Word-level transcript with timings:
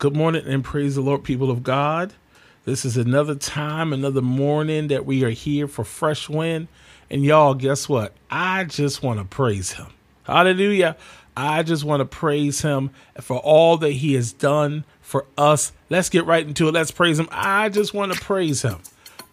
Good 0.00 0.16
morning 0.16 0.46
and 0.46 0.64
praise 0.64 0.94
the 0.94 1.02
Lord, 1.02 1.24
people 1.24 1.50
of 1.50 1.62
God. 1.62 2.14
This 2.64 2.86
is 2.86 2.96
another 2.96 3.34
time, 3.34 3.92
another 3.92 4.22
morning 4.22 4.88
that 4.88 5.04
we 5.04 5.24
are 5.24 5.30
here 5.30 5.68
for 5.68 5.84
fresh 5.84 6.26
wind. 6.26 6.68
And 7.10 7.22
y'all, 7.22 7.52
guess 7.52 7.86
what? 7.86 8.14
I 8.30 8.64
just 8.64 9.02
want 9.02 9.18
to 9.18 9.26
praise 9.26 9.72
him. 9.72 9.88
Hallelujah. 10.22 10.96
I 11.36 11.62
just 11.64 11.84
want 11.84 12.00
to 12.00 12.06
praise 12.06 12.62
him 12.62 12.92
for 13.20 13.36
all 13.40 13.76
that 13.76 13.90
he 13.90 14.14
has 14.14 14.32
done 14.32 14.86
for 15.02 15.26
us. 15.36 15.70
Let's 15.90 16.08
get 16.08 16.24
right 16.24 16.46
into 16.46 16.66
it. 16.68 16.72
Let's 16.72 16.92
praise 16.92 17.20
him. 17.20 17.28
I 17.30 17.68
just 17.68 17.92
want 17.92 18.14
to 18.14 18.18
praise 18.18 18.62
him. 18.62 18.78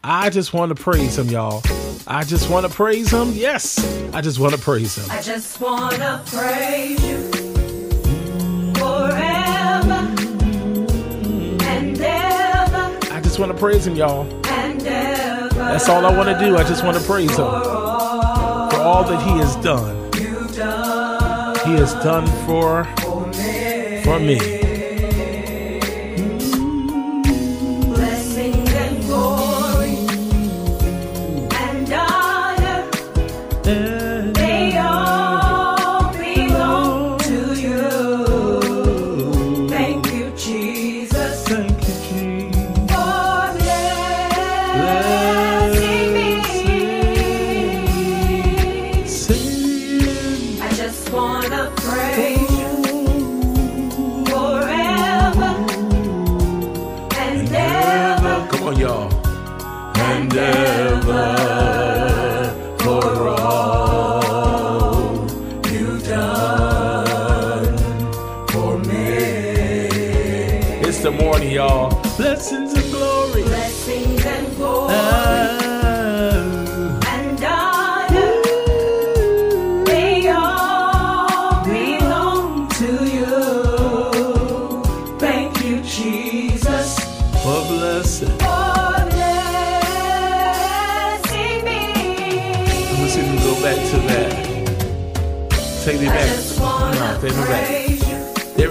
I 0.04 0.30
just 0.30 0.54
want 0.54 0.76
to 0.76 0.84
praise 0.84 1.18
him, 1.18 1.30
y'all. 1.30 1.62
I 2.08 2.26
just 2.26 2.50
want 2.50 2.66
to 2.68 2.74
praise 2.74 3.10
him. 3.10 3.32
Yes, 3.32 3.80
I 4.14 4.20
just 4.20 4.38
want 4.38 4.54
to 4.54 4.60
praise 4.60 4.98
him. 4.98 5.10
I 5.12 5.22
just 5.22 5.62
want 5.62 5.96
to 5.96 6.22
praise 6.26 7.02
you 7.08 7.47
just 13.38 13.48
want 13.48 13.56
to 13.56 13.64
praise 13.64 13.86
him, 13.86 13.96
y'all. 13.96 14.24
That's 14.42 15.88
all 15.90 16.08
I 16.08 16.18
want 16.18 16.28
to 16.28 16.44
do. 16.44 16.58
I 16.58 16.64
just 16.64 16.84
want 16.84 16.98
to 16.98 17.04
praise 17.04 17.30
him 17.30 17.36
for 17.36 18.82
all 18.82 19.04
that 19.04 19.22
he 19.22 19.38
has 19.38 19.56
done. 19.58 20.12
He 21.64 21.74
has 21.74 21.94
done 22.04 22.26
for 22.48 22.86
for 24.04 24.20
me. 24.20 24.40
for 41.48 41.77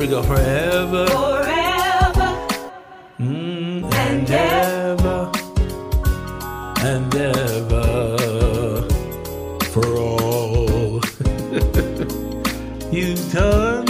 we 0.07 0.11
go. 0.11 0.23
Forever. 0.23 1.07
forever 1.07 2.29
Mm, 3.19 3.83
and 3.95 3.95
and 3.95 4.31
ever. 4.31 5.33
And 6.81 7.15
ever. 7.15 8.17
For 9.73 9.87
all 9.97 11.01
you've 12.93 13.33
done 13.33 13.87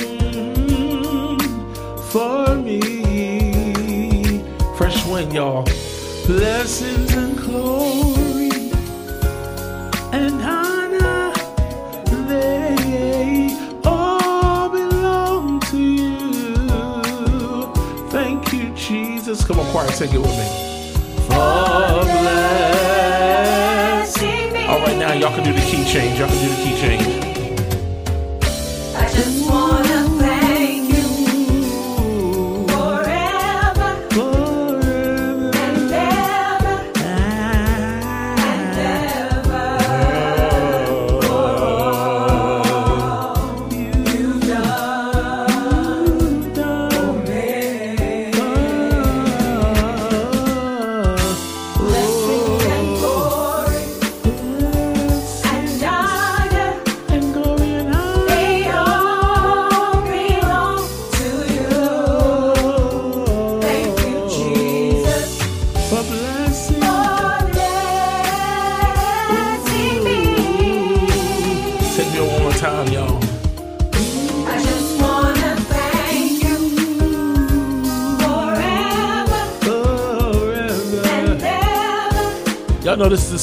for 2.10 2.56
me. 2.56 2.80
Fresh 4.76 5.06
wind, 5.06 5.32
y'all. 5.34 5.64
Blessings 6.26 7.12
and 7.14 7.36
glory 7.36 8.15
choir, 19.76 19.88
take 19.88 20.14
it 20.14 20.18
with 20.18 20.30
me. 20.30 21.36
All 24.68 24.80
right, 24.80 24.96
now 24.96 25.12
y'all 25.12 25.34
can 25.34 25.44
do 25.44 25.52
the 25.52 25.60
key 25.60 25.84
change. 25.84 26.18
Y'all 26.18 26.28
can 26.28 26.38
do 26.42 26.48
the 26.48 26.62
key 26.64 26.80
change. 26.80 27.25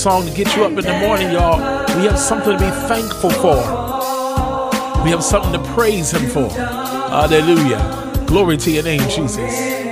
Song 0.04 0.26
to 0.26 0.34
get 0.34 0.54
you 0.58 0.66
up 0.66 0.72
in 0.72 0.84
the 0.84 1.00
morning, 1.00 1.32
y'all. 1.32 1.60
We 1.96 2.04
have 2.08 2.20
something 2.20 2.52
to 2.52 2.60
be 2.60 2.70
thankful 2.90 3.30
for. 3.30 3.56
We 5.02 5.12
have 5.12 5.24
something 5.24 5.54
to 5.54 5.64
praise 5.74 6.12
Him 6.12 6.30
for. 6.30 6.50
Hallelujah. 6.50 8.26
Glory 8.28 8.58
to 8.58 8.70
your 8.70 8.84
name, 8.84 9.08
Jesus. 9.10 9.83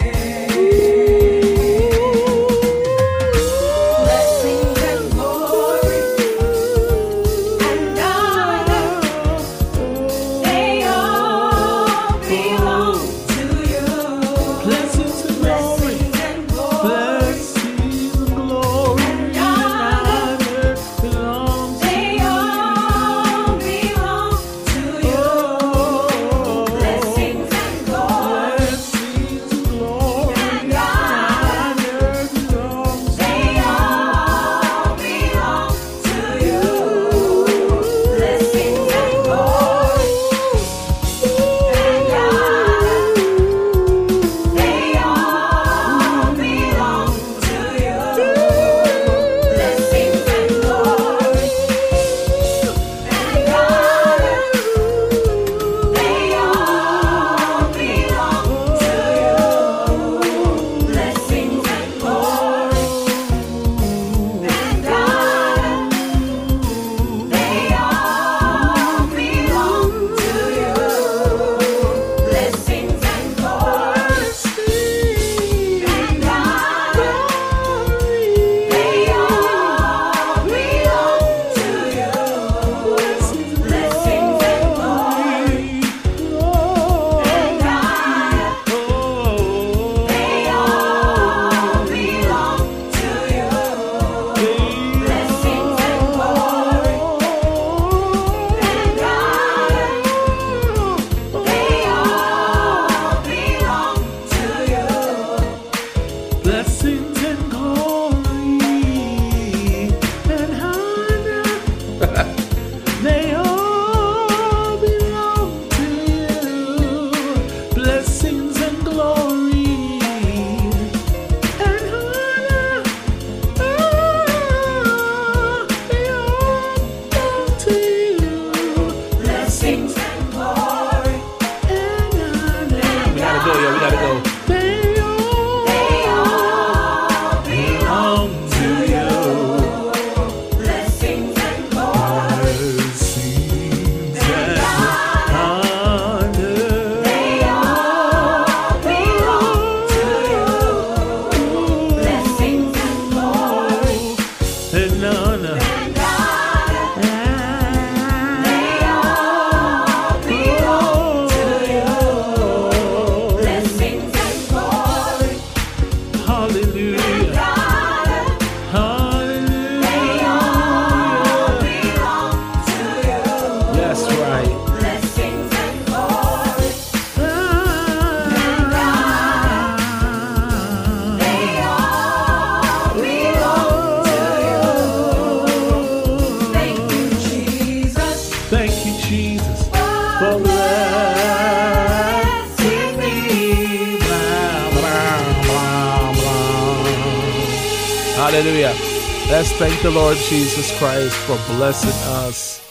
The 199.82 199.90
Lord 199.90 200.16
Jesus 200.16 200.78
Christ 200.78 201.16
for 201.16 201.36
blessing 201.56 201.90
us. 202.22 202.62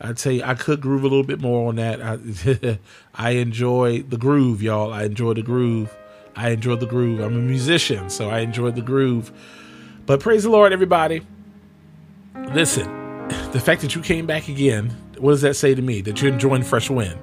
I 0.00 0.12
tell 0.14 0.32
you, 0.32 0.42
I 0.42 0.54
could 0.54 0.80
groove 0.80 1.02
a 1.02 1.06
little 1.06 1.22
bit 1.22 1.40
more 1.40 1.68
on 1.68 1.76
that. 1.76 2.02
I, 2.02 2.78
I 3.14 3.30
enjoy 3.30 4.02
the 4.02 4.16
groove, 4.16 4.62
y'all. 4.62 4.92
I 4.92 5.04
enjoy 5.04 5.34
the 5.34 5.42
groove. 5.42 5.96
I 6.34 6.50
enjoy 6.50 6.74
the 6.74 6.86
groove. 6.86 7.20
I'm 7.20 7.36
a 7.36 7.38
musician, 7.38 8.10
so 8.10 8.30
I 8.30 8.40
enjoy 8.40 8.72
the 8.72 8.82
groove. 8.82 9.30
But 10.06 10.18
praise 10.18 10.42
the 10.42 10.50
Lord, 10.50 10.72
everybody. 10.72 11.24
Listen, 12.52 12.86
the 13.52 13.60
fact 13.60 13.82
that 13.82 13.94
you 13.94 14.02
came 14.02 14.26
back 14.26 14.48
again, 14.48 14.90
what 15.18 15.30
does 15.30 15.42
that 15.42 15.54
say 15.54 15.72
to 15.72 15.82
me? 15.82 16.00
That 16.00 16.20
you're 16.20 16.32
enjoying 16.32 16.64
fresh 16.64 16.90
wind. 16.90 17.18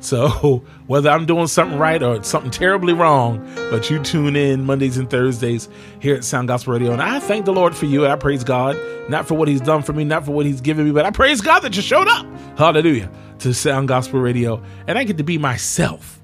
So 0.00 0.64
whether 0.86 1.10
I'm 1.10 1.26
doing 1.26 1.46
something 1.46 1.78
right 1.78 2.02
or 2.02 2.22
something 2.22 2.50
terribly 2.50 2.92
wrong, 2.92 3.46
but 3.70 3.90
you 3.90 4.02
tune 4.02 4.36
in 4.36 4.64
Mondays 4.64 4.96
and 4.96 5.08
Thursdays 5.10 5.68
here 6.00 6.14
at 6.14 6.24
Sound 6.24 6.48
Gospel 6.48 6.72
Radio, 6.74 6.92
and 6.92 7.02
I 7.02 7.20
thank 7.20 7.44
the 7.44 7.52
Lord 7.52 7.74
for 7.74 7.86
you. 7.86 8.06
I 8.06 8.16
praise 8.16 8.44
God, 8.44 8.76
not 9.08 9.26
for 9.26 9.34
what 9.34 9.48
He's 9.48 9.60
done 9.60 9.82
for 9.82 9.92
me, 9.92 10.04
not 10.04 10.24
for 10.24 10.32
what 10.32 10.46
He's 10.46 10.60
given 10.60 10.84
me, 10.84 10.92
but 10.92 11.04
I 11.04 11.10
praise 11.10 11.40
God 11.40 11.60
that 11.60 11.76
you 11.76 11.82
showed 11.82 12.08
up. 12.08 12.26
Hallelujah 12.56 13.10
to 13.40 13.54
Sound 13.54 13.86
Gospel 13.88 14.20
Radio, 14.20 14.62
and 14.86 14.98
I 14.98 15.04
get 15.04 15.16
to 15.18 15.24
be 15.24 15.38
myself. 15.38 16.20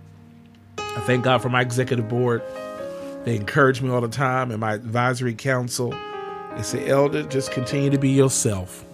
I 0.78 1.00
thank 1.00 1.24
God 1.24 1.42
for 1.42 1.48
my 1.48 1.60
executive 1.60 2.08
board. 2.08 2.42
They 3.24 3.36
encourage 3.36 3.80
me 3.80 3.90
all 3.90 4.00
the 4.00 4.08
time, 4.08 4.50
and 4.50 4.60
my 4.60 4.74
advisory 4.74 5.34
council. 5.34 5.94
They 6.56 6.62
say, 6.62 6.88
Elder, 6.88 7.22
just 7.24 7.52
continue 7.52 7.90
to 7.90 7.98
be 7.98 8.10
yourself. 8.10 8.84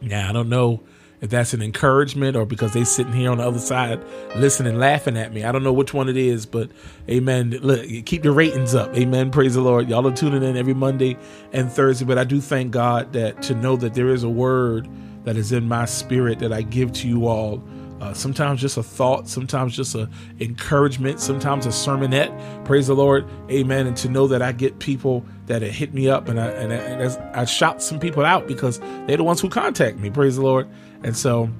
Now, 0.00 0.28
I 0.28 0.32
don't 0.32 0.48
know 0.48 0.82
if 1.20 1.30
that's 1.30 1.52
an 1.52 1.62
encouragement 1.62 2.36
or 2.36 2.46
because 2.46 2.72
they 2.72 2.84
sitting 2.84 3.12
here 3.12 3.30
on 3.30 3.38
the 3.38 3.46
other 3.46 3.58
side 3.58 4.02
listening, 4.36 4.78
laughing 4.78 5.16
at 5.16 5.32
me. 5.32 5.44
I 5.44 5.52
don't 5.52 5.62
know 5.62 5.72
which 5.72 5.92
one 5.92 6.08
it 6.08 6.16
is, 6.16 6.46
but 6.46 6.70
amen. 7.08 7.50
Look, 7.60 7.86
keep 8.06 8.22
the 8.22 8.32
ratings 8.32 8.74
up. 8.74 8.94
Amen. 8.96 9.30
Praise 9.30 9.54
the 9.54 9.60
Lord. 9.60 9.88
Y'all 9.88 10.06
are 10.06 10.14
tuning 10.14 10.42
in 10.42 10.56
every 10.56 10.74
Monday 10.74 11.16
and 11.52 11.70
Thursday, 11.70 12.04
but 12.04 12.18
I 12.18 12.24
do 12.24 12.40
thank 12.40 12.70
God 12.70 13.12
that 13.12 13.42
to 13.42 13.54
know 13.54 13.76
that 13.76 13.94
there 13.94 14.08
is 14.08 14.22
a 14.22 14.28
word 14.28 14.88
that 15.24 15.36
is 15.36 15.52
in 15.52 15.66
my 15.68 15.84
spirit 15.84 16.38
that 16.38 16.52
I 16.52 16.62
give 16.62 16.92
to 16.94 17.08
you 17.08 17.26
all. 17.26 17.62
Uh, 18.00 18.12
sometimes 18.12 18.60
just 18.60 18.76
a 18.76 18.82
thought, 18.82 19.28
sometimes 19.28 19.74
just 19.74 19.96
a 19.96 20.08
encouragement, 20.38 21.18
sometimes 21.18 21.66
a 21.66 21.70
sermonette. 21.70 22.64
Praise 22.64 22.86
the 22.86 22.94
Lord, 22.94 23.28
Amen. 23.50 23.88
And 23.88 23.96
to 23.96 24.08
know 24.08 24.28
that 24.28 24.40
I 24.40 24.52
get 24.52 24.78
people 24.78 25.24
that 25.46 25.62
hit 25.62 25.92
me 25.92 26.08
up, 26.08 26.28
and 26.28 26.38
I 26.38 26.46
and, 26.46 26.72
I, 26.72 26.76
and 26.76 27.36
I 27.36 27.44
shout 27.44 27.82
some 27.82 27.98
people 27.98 28.24
out 28.24 28.46
because 28.46 28.78
they're 28.78 29.16
the 29.16 29.24
ones 29.24 29.40
who 29.40 29.48
contact 29.48 29.98
me. 29.98 30.10
Praise 30.10 30.36
the 30.36 30.42
Lord. 30.42 30.68
And 31.02 31.16
so 31.16 31.50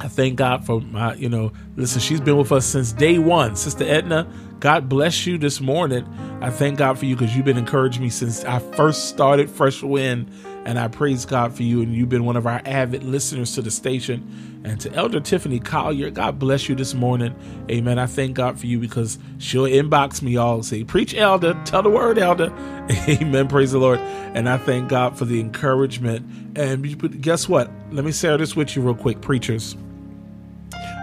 I 0.00 0.08
thank 0.08 0.36
God 0.36 0.66
for 0.66 0.80
my, 0.80 1.14
you 1.14 1.28
know, 1.28 1.52
listen, 1.76 2.00
she's 2.00 2.20
been 2.20 2.36
with 2.36 2.52
us 2.52 2.66
since 2.66 2.92
day 2.92 3.18
one. 3.18 3.56
Sister 3.56 3.84
Edna, 3.84 4.28
God 4.60 4.88
bless 4.88 5.26
you 5.26 5.38
this 5.38 5.60
morning. 5.60 6.06
I 6.40 6.50
thank 6.50 6.78
God 6.78 6.98
for 6.98 7.04
you 7.04 7.16
because 7.16 7.36
you've 7.36 7.44
been 7.44 7.58
encouraging 7.58 8.02
me 8.02 8.10
since 8.10 8.44
I 8.44 8.58
first 8.58 9.08
started 9.08 9.50
Fresh 9.50 9.82
Wind. 9.82 10.30
And 10.64 10.78
I 10.78 10.88
praise 10.88 11.26
God 11.26 11.54
for 11.54 11.62
you. 11.62 11.82
And 11.82 11.94
you've 11.94 12.08
been 12.08 12.24
one 12.24 12.36
of 12.36 12.46
our 12.46 12.62
avid 12.64 13.02
listeners 13.02 13.54
to 13.54 13.62
the 13.62 13.70
station. 13.70 14.62
And 14.64 14.80
to 14.80 14.92
Elder 14.94 15.20
Tiffany 15.20 15.60
Collier, 15.60 16.10
God 16.10 16.38
bless 16.38 16.68
you 16.70 16.74
this 16.74 16.94
morning. 16.94 17.34
Amen. 17.70 17.98
I 17.98 18.06
thank 18.06 18.34
God 18.34 18.58
for 18.58 18.66
you 18.66 18.78
because 18.78 19.18
she'll 19.38 19.64
inbox 19.64 20.22
me 20.22 20.36
all 20.38 20.62
say, 20.62 20.84
Preach, 20.84 21.14
Elder. 21.14 21.60
Tell 21.66 21.82
the 21.82 21.90
word, 21.90 22.18
Elder. 22.18 22.46
Amen. 23.08 23.48
Praise 23.48 23.72
the 23.72 23.78
Lord. 23.78 24.00
And 24.00 24.48
I 24.48 24.56
thank 24.56 24.88
God 24.88 25.18
for 25.18 25.26
the 25.26 25.38
encouragement. 25.38 26.58
And 26.58 27.20
guess 27.20 27.46
what? 27.48 27.70
Let 27.90 28.06
me 28.06 28.12
share 28.12 28.38
this 28.38 28.56
with 28.56 28.74
you 28.74 28.80
real 28.80 28.94
quick, 28.94 29.20
preachers. 29.20 29.76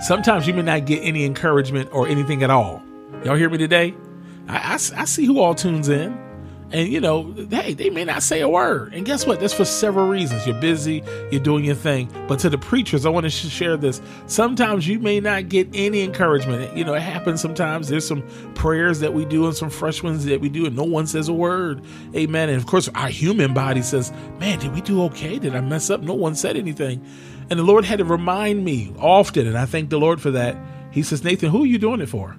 Sometimes 0.02 0.48
you 0.48 0.56
may 0.56 0.64
not 0.64 0.86
get 0.86 1.02
any 1.04 1.26
encouragement 1.26 1.90
or 1.94 2.08
anything 2.08 2.42
at 2.42 2.50
all. 2.50 2.82
Y'all 3.24 3.36
hear 3.36 3.50
me 3.50 3.60
today? 3.60 3.94
I, 4.48 4.58
I, 4.58 4.74
I 4.74 5.06
see 5.06 5.26
who 5.26 5.40
all 5.40 5.54
tunes 5.54 5.90
in. 5.90 6.31
And 6.74 6.88
you 6.88 7.02
know, 7.02 7.34
hey, 7.50 7.74
they 7.74 7.90
may 7.90 8.06
not 8.06 8.24
say 8.24 8.40
a 8.40 8.48
word. 8.48 8.94
And 8.94 9.06
guess 9.06 9.28
what? 9.28 9.42
That's 9.42 9.54
for 9.54 9.66
several 9.66 10.08
reasons. 10.08 10.48
You're 10.48 10.60
busy, 10.60 11.04
you're 11.30 11.42
doing 11.42 11.66
your 11.66 11.76
thing. 11.76 12.10
But 12.28 12.40
to 12.40 12.50
the 12.50 12.58
preachers, 12.58 13.06
I 13.06 13.10
want 13.10 13.26
to 13.26 13.30
share 13.30 13.76
this. 13.76 14.02
Sometimes 14.28 14.88
you 14.88 15.00
may 15.00 15.20
not 15.20 15.50
get 15.50 15.68
any 15.74 16.02
encouragement. 16.02 16.76
You 16.78 16.86
know, 16.86 16.94
it 16.94 17.02
happens 17.02 17.42
sometimes. 17.42 17.90
There's 17.90 18.08
some 18.08 18.24
prayers 18.56 19.02
that 19.02 19.14
we 19.14 19.26
do 19.26 19.48
and 19.48 19.56
some 19.56 19.70
fresh 19.70 20.02
ones 20.02 20.24
that 20.26 20.40
we 20.40 20.48
do, 20.48 20.66
and 20.66 20.76
no 20.76 20.84
one 20.84 21.08
says 21.08 21.28
a 21.28 21.34
word. 21.34 21.84
Amen. 22.16 22.48
And 22.48 22.58
of 22.58 22.68
course, 22.68 22.88
our 22.96 23.10
human 23.10 23.54
body 23.54 23.82
says, 23.82 24.12
Man, 24.40 24.60
did 24.60 24.74
we 24.74 24.82
do 24.82 25.04
okay? 25.04 25.40
Did 25.40 25.56
I 25.56 25.62
mess 25.62 25.90
up? 25.90 26.02
No 26.02 26.14
one 26.14 26.36
said 26.36 26.56
anything. 26.56 27.06
And 27.50 27.60
the 27.60 27.64
Lord 27.64 27.84
had 27.84 28.00
to 28.00 28.06
remind 28.06 28.64
me 28.64 28.94
often, 28.98 29.46
and 29.46 29.58
I 29.58 29.66
thank 29.66 29.90
the 29.90 30.00
Lord 30.00 30.22
for 30.22 30.32
that. 30.32 30.56
He 30.92 31.04
says, 31.04 31.22
Nathan, 31.24 31.50
who 31.50 31.64
are 31.64 31.68
you 31.68 31.78
doing 31.78 32.00
it 32.00 32.08
for? 32.08 32.38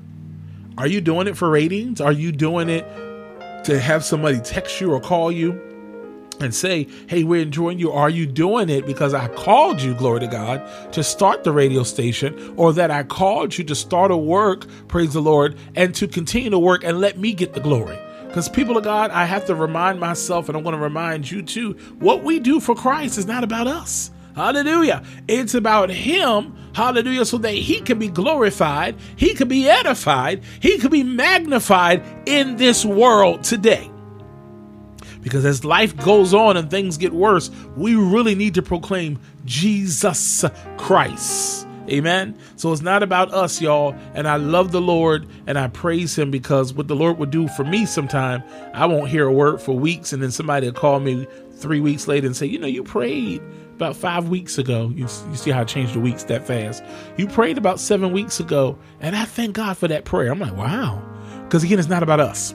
Are 0.78 0.86
you 0.86 1.02
doing 1.02 1.26
it 1.26 1.36
for 1.36 1.50
ratings? 1.50 2.00
Are 2.00 2.12
you 2.12 2.32
doing 2.32 2.70
it 2.70 2.86
to 3.64 3.78
have 3.78 4.04
somebody 4.04 4.40
text 4.40 4.81
you 4.81 4.92
or 4.92 5.00
call 5.00 5.31
you 5.31 5.61
and 6.40 6.54
say, 6.54 6.88
Hey, 7.07 7.25
we're 7.25 7.42
enjoying 7.42 7.78
you? 7.78 7.92
Are 7.92 8.11
you 8.11 8.26
doing 8.26 8.69
it 8.69 8.87
because 8.87 9.14
I 9.14 9.28
called 9.28 9.81
you, 9.81 9.95
glory 9.95 10.21
to 10.21 10.26
God, 10.26 10.92
to 10.92 11.04
start 11.04 11.45
the 11.45 11.52
radio 11.52 11.83
station, 11.83 12.54
or 12.57 12.73
that 12.73 12.90
I 12.90 13.02
called 13.02 13.57
you 13.57 13.64
to 13.64 13.75
start 13.75 14.11
a 14.11 14.16
work, 14.16 14.66
praise 14.88 15.12
the 15.12 15.23
Lord, 15.23 15.57
and 15.75 15.95
to 15.97 16.09
continue 16.09 16.50
to 16.50 16.59
work 16.59 16.85
and 16.85 17.00
let 17.00 17.19
me 17.19 17.33
get 17.33 17.54
the 17.54 17.61
glory? 17.61 17.99
Because, 18.26 18.49
people 18.49 18.78
of 18.78 18.85
God, 18.85 19.11
I 19.11 19.26
have 19.26 19.45
to 19.47 19.54
remind 19.54 20.00
myself, 20.00 20.49
and 20.49 20.57
I'm 20.57 20.64
going 20.64 20.75
to 20.75 20.81
remind 20.81 21.31
you 21.31 21.42
too, 21.42 21.73
what 21.99 22.23
we 22.23 22.40
do 22.40 22.61
for 22.61 22.75
Christ 22.75 23.19
is 23.19 23.26
not 23.26 23.45
about 23.45 23.66
us. 23.66 24.11
Hallelujah. 24.34 25.02
It's 25.28 25.54
about 25.54 25.90
Him. 25.90 26.56
Hallelujah. 26.74 27.24
So 27.24 27.38
that 27.38 27.54
He 27.54 27.80
can 27.80 27.98
be 27.98 28.08
glorified, 28.08 28.96
He 29.16 29.34
can 29.34 29.48
be 29.48 29.68
edified, 29.68 30.42
He 30.60 30.78
can 30.78 30.90
be 30.90 31.02
magnified 31.02 32.04
in 32.26 32.56
this 32.56 32.84
world 32.84 33.44
today. 33.44 33.90
Because 35.20 35.44
as 35.44 35.64
life 35.64 35.96
goes 35.96 36.34
on 36.34 36.56
and 36.56 36.68
things 36.68 36.96
get 36.96 37.12
worse, 37.12 37.50
we 37.76 37.94
really 37.94 38.34
need 38.34 38.54
to 38.54 38.62
proclaim 38.62 39.20
Jesus 39.44 40.44
Christ. 40.78 41.66
Amen. 41.88 42.36
So 42.56 42.72
it's 42.72 42.82
not 42.82 43.02
about 43.02 43.32
us, 43.32 43.60
y'all. 43.60 43.94
And 44.14 44.28
I 44.28 44.36
love 44.36 44.72
the 44.72 44.80
Lord 44.80 45.26
and 45.46 45.58
I 45.58 45.68
praise 45.68 46.16
Him 46.16 46.30
because 46.30 46.72
what 46.72 46.88
the 46.88 46.96
Lord 46.96 47.18
would 47.18 47.30
do 47.30 47.48
for 47.48 47.64
me 47.64 47.86
sometime, 47.86 48.42
I 48.72 48.86
won't 48.86 49.08
hear 49.08 49.26
a 49.26 49.32
word 49.32 49.60
for 49.60 49.76
weeks. 49.76 50.12
And 50.12 50.22
then 50.22 50.30
somebody 50.30 50.66
will 50.66 50.74
call 50.74 51.00
me 51.00 51.26
three 51.56 51.80
weeks 51.80 52.06
later 52.06 52.26
and 52.26 52.36
say, 52.36 52.46
You 52.46 52.58
know, 52.58 52.66
you 52.66 52.84
prayed 52.84 53.42
about 53.74 53.96
five 53.96 54.28
weeks 54.28 54.58
ago. 54.58 54.92
You, 54.94 55.08
you 55.30 55.36
see 55.36 55.50
how 55.50 55.62
I 55.62 55.64
changed 55.64 55.94
the 55.94 56.00
weeks 56.00 56.24
that 56.24 56.46
fast. 56.46 56.84
You 57.16 57.26
prayed 57.26 57.58
about 57.58 57.80
seven 57.80 58.12
weeks 58.12 58.38
ago. 58.40 58.78
And 59.00 59.16
I 59.16 59.24
thank 59.24 59.54
God 59.54 59.76
for 59.76 59.88
that 59.88 60.04
prayer. 60.04 60.30
I'm 60.30 60.38
like, 60.38 60.56
Wow. 60.56 61.02
Because 61.44 61.64
again, 61.64 61.78
it's 61.78 61.88
not 61.88 62.02
about 62.02 62.20
us 62.20 62.54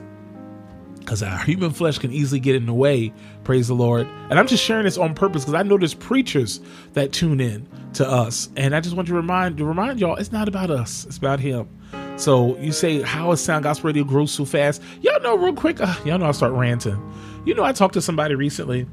because 1.07 1.23
our 1.23 1.37
human 1.37 1.71
flesh 1.71 1.97
can 1.97 2.11
easily 2.11 2.37
get 2.37 2.53
in 2.53 2.65
the 2.65 2.73
way. 2.73 3.13
Praise 3.45 3.69
the 3.69 3.73
Lord. 3.73 4.05
And 4.29 4.37
I'm 4.37 4.45
just 4.45 4.61
sharing 4.61 4.83
this 4.83 4.97
on 4.97 5.15
purpose 5.15 5.45
because 5.45 5.53
I 5.53 5.63
know 5.63 5.77
there's 5.77 5.93
preachers 5.93 6.59
that 6.93 7.13
tune 7.13 7.39
in 7.39 7.65
to 7.93 8.05
us, 8.05 8.49
and 8.57 8.75
I 8.75 8.81
just 8.81 8.93
want 8.93 9.07
to 9.07 9.13
remind 9.13 9.57
to 9.59 9.65
remind 9.65 10.01
y'all 10.01 10.17
it's 10.17 10.33
not 10.33 10.49
about 10.49 10.69
us; 10.69 11.05
it's 11.05 11.17
about 11.17 11.39
Him. 11.39 11.69
So 12.17 12.57
you 12.57 12.73
say, 12.73 13.01
how 13.03 13.31
is 13.31 13.39
Sound 13.39 13.63
Gospel 13.63 13.87
Radio 13.87 14.03
grow 14.03 14.25
so 14.25 14.43
fast? 14.43 14.81
Y'all 15.01 15.21
know 15.21 15.37
real 15.37 15.53
quick. 15.53 15.79
Uh, 15.79 15.95
y'all 16.03 16.17
know 16.17 16.25
I 16.25 16.31
start 16.31 16.51
ranting. 16.51 17.01
You 17.45 17.55
know, 17.55 17.63
I 17.63 17.71
talked 17.71 17.93
to 17.93 18.01
somebody 18.01 18.35
recently, 18.35 18.85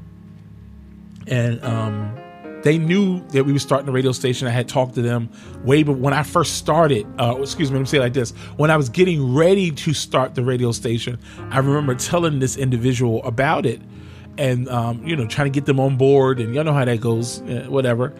and 1.27 1.61
um, 1.65 2.17
they 2.65 2.79
knew 2.79 3.19
that 3.27 3.43
we 3.45 3.53
were 3.53 3.59
starting 3.59 3.85
the 3.85 3.91
radio 3.91 4.11
station. 4.11 4.47
I 4.47 4.51
had 4.51 4.67
talked 4.67 4.95
to 4.95 5.03
them 5.03 5.29
way 5.63 5.83
but 5.83 5.99
when 5.99 6.15
I 6.15 6.23
first 6.23 6.57
started. 6.57 7.05
Uh, 7.19 7.37
excuse 7.39 7.69
me, 7.69 7.75
let 7.75 7.81
me 7.81 7.85
say 7.85 7.97
it 7.97 8.01
like 8.01 8.13
this: 8.13 8.31
when 8.57 8.71
I 8.71 8.75
was 8.75 8.89
getting 8.89 9.35
ready 9.35 9.69
to 9.69 9.93
start 9.93 10.33
the 10.33 10.43
radio 10.43 10.71
station, 10.71 11.19
I 11.51 11.59
remember 11.59 11.93
telling 11.93 12.39
this 12.39 12.57
individual 12.57 13.23
about 13.23 13.67
it, 13.67 13.81
and 14.39 14.67
um, 14.67 15.05
you 15.05 15.15
know, 15.15 15.27
trying 15.27 15.45
to 15.45 15.51
get 15.51 15.67
them 15.67 15.79
on 15.79 15.95
board. 15.95 16.39
And 16.39 16.55
y'all 16.55 16.63
know 16.63 16.73
how 16.73 16.85
that 16.85 16.99
goes, 16.99 17.39
uh, 17.41 17.67
whatever. 17.69 18.15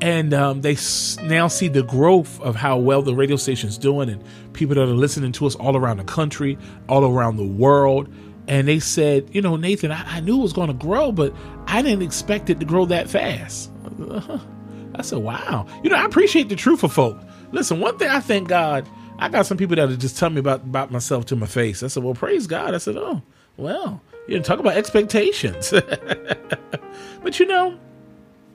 And 0.00 0.32
um, 0.32 0.60
they 0.60 0.76
now 1.24 1.48
see 1.48 1.66
the 1.66 1.82
growth 1.82 2.40
of 2.40 2.54
how 2.54 2.78
well 2.78 3.02
the 3.02 3.16
radio 3.16 3.34
station's 3.34 3.76
doing, 3.76 4.08
and 4.08 4.22
people 4.52 4.76
that 4.76 4.82
are 4.82 4.86
listening 4.86 5.32
to 5.32 5.46
us 5.46 5.56
all 5.56 5.76
around 5.76 5.96
the 5.96 6.04
country, 6.04 6.56
all 6.88 7.04
around 7.04 7.36
the 7.36 7.44
world. 7.44 8.08
And 8.46 8.68
they 8.68 8.78
said, 8.78 9.28
you 9.34 9.42
know, 9.42 9.56
Nathan, 9.56 9.90
I, 9.90 10.18
I 10.18 10.20
knew 10.20 10.38
it 10.38 10.42
was 10.42 10.52
going 10.52 10.68
to 10.68 10.74
grow, 10.74 11.10
but 11.10 11.34
I 11.66 11.82
didn't 11.82 12.02
expect 12.02 12.48
it 12.48 12.60
to 12.60 12.64
grow 12.64 12.86
that 12.86 13.10
fast. 13.10 13.72
I 14.94 15.02
said, 15.02 15.18
wow. 15.18 15.66
You 15.82 15.90
know, 15.90 15.96
I 15.96 16.04
appreciate 16.04 16.48
the 16.48 16.56
truth 16.56 16.82
of 16.82 16.92
folk. 16.92 17.18
Listen, 17.52 17.80
one 17.80 17.98
thing 17.98 18.08
I 18.08 18.20
thank 18.20 18.48
God, 18.48 18.88
I 19.18 19.28
got 19.28 19.46
some 19.46 19.56
people 19.56 19.76
that 19.76 19.98
just 19.98 20.18
tell 20.18 20.30
me 20.30 20.40
about, 20.40 20.60
about 20.60 20.90
myself 20.90 21.26
to 21.26 21.36
my 21.36 21.46
face. 21.46 21.82
I 21.82 21.88
said, 21.88 22.04
well, 22.04 22.14
praise 22.14 22.46
God. 22.46 22.74
I 22.74 22.78
said, 22.78 22.96
oh, 22.96 23.22
well, 23.56 24.00
you 24.26 24.34
didn't 24.34 24.46
talk 24.46 24.60
about 24.60 24.76
expectations. 24.76 25.70
but 27.22 27.40
you 27.40 27.46
know, 27.46 27.78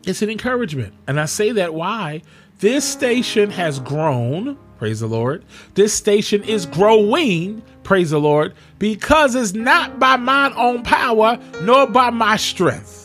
it's 0.06 0.22
an 0.22 0.30
encouragement. 0.30 0.94
And 1.08 1.20
I 1.20 1.26
say 1.26 1.52
that 1.54 1.74
why? 1.74 2.22
This 2.60 2.86
station 2.86 3.50
has 3.52 3.80
grown, 3.80 4.58
praise 4.78 5.02
the 5.02 5.08
Lord. 5.08 5.44
This 5.74 5.94
station 5.94 6.44
is 6.44 6.66
growing, 6.66 7.62
praise 7.84 8.12
the 8.12 8.20
Lord, 8.20 8.54
because 8.80 9.36
it's 9.36 9.54
not 9.54 10.00
by 10.00 10.16
mine 10.16 10.54
own 10.56 10.84
power 10.84 11.38
nor 11.62 11.88
by 11.88 12.10
my 12.10 12.38
strength. 12.38 13.03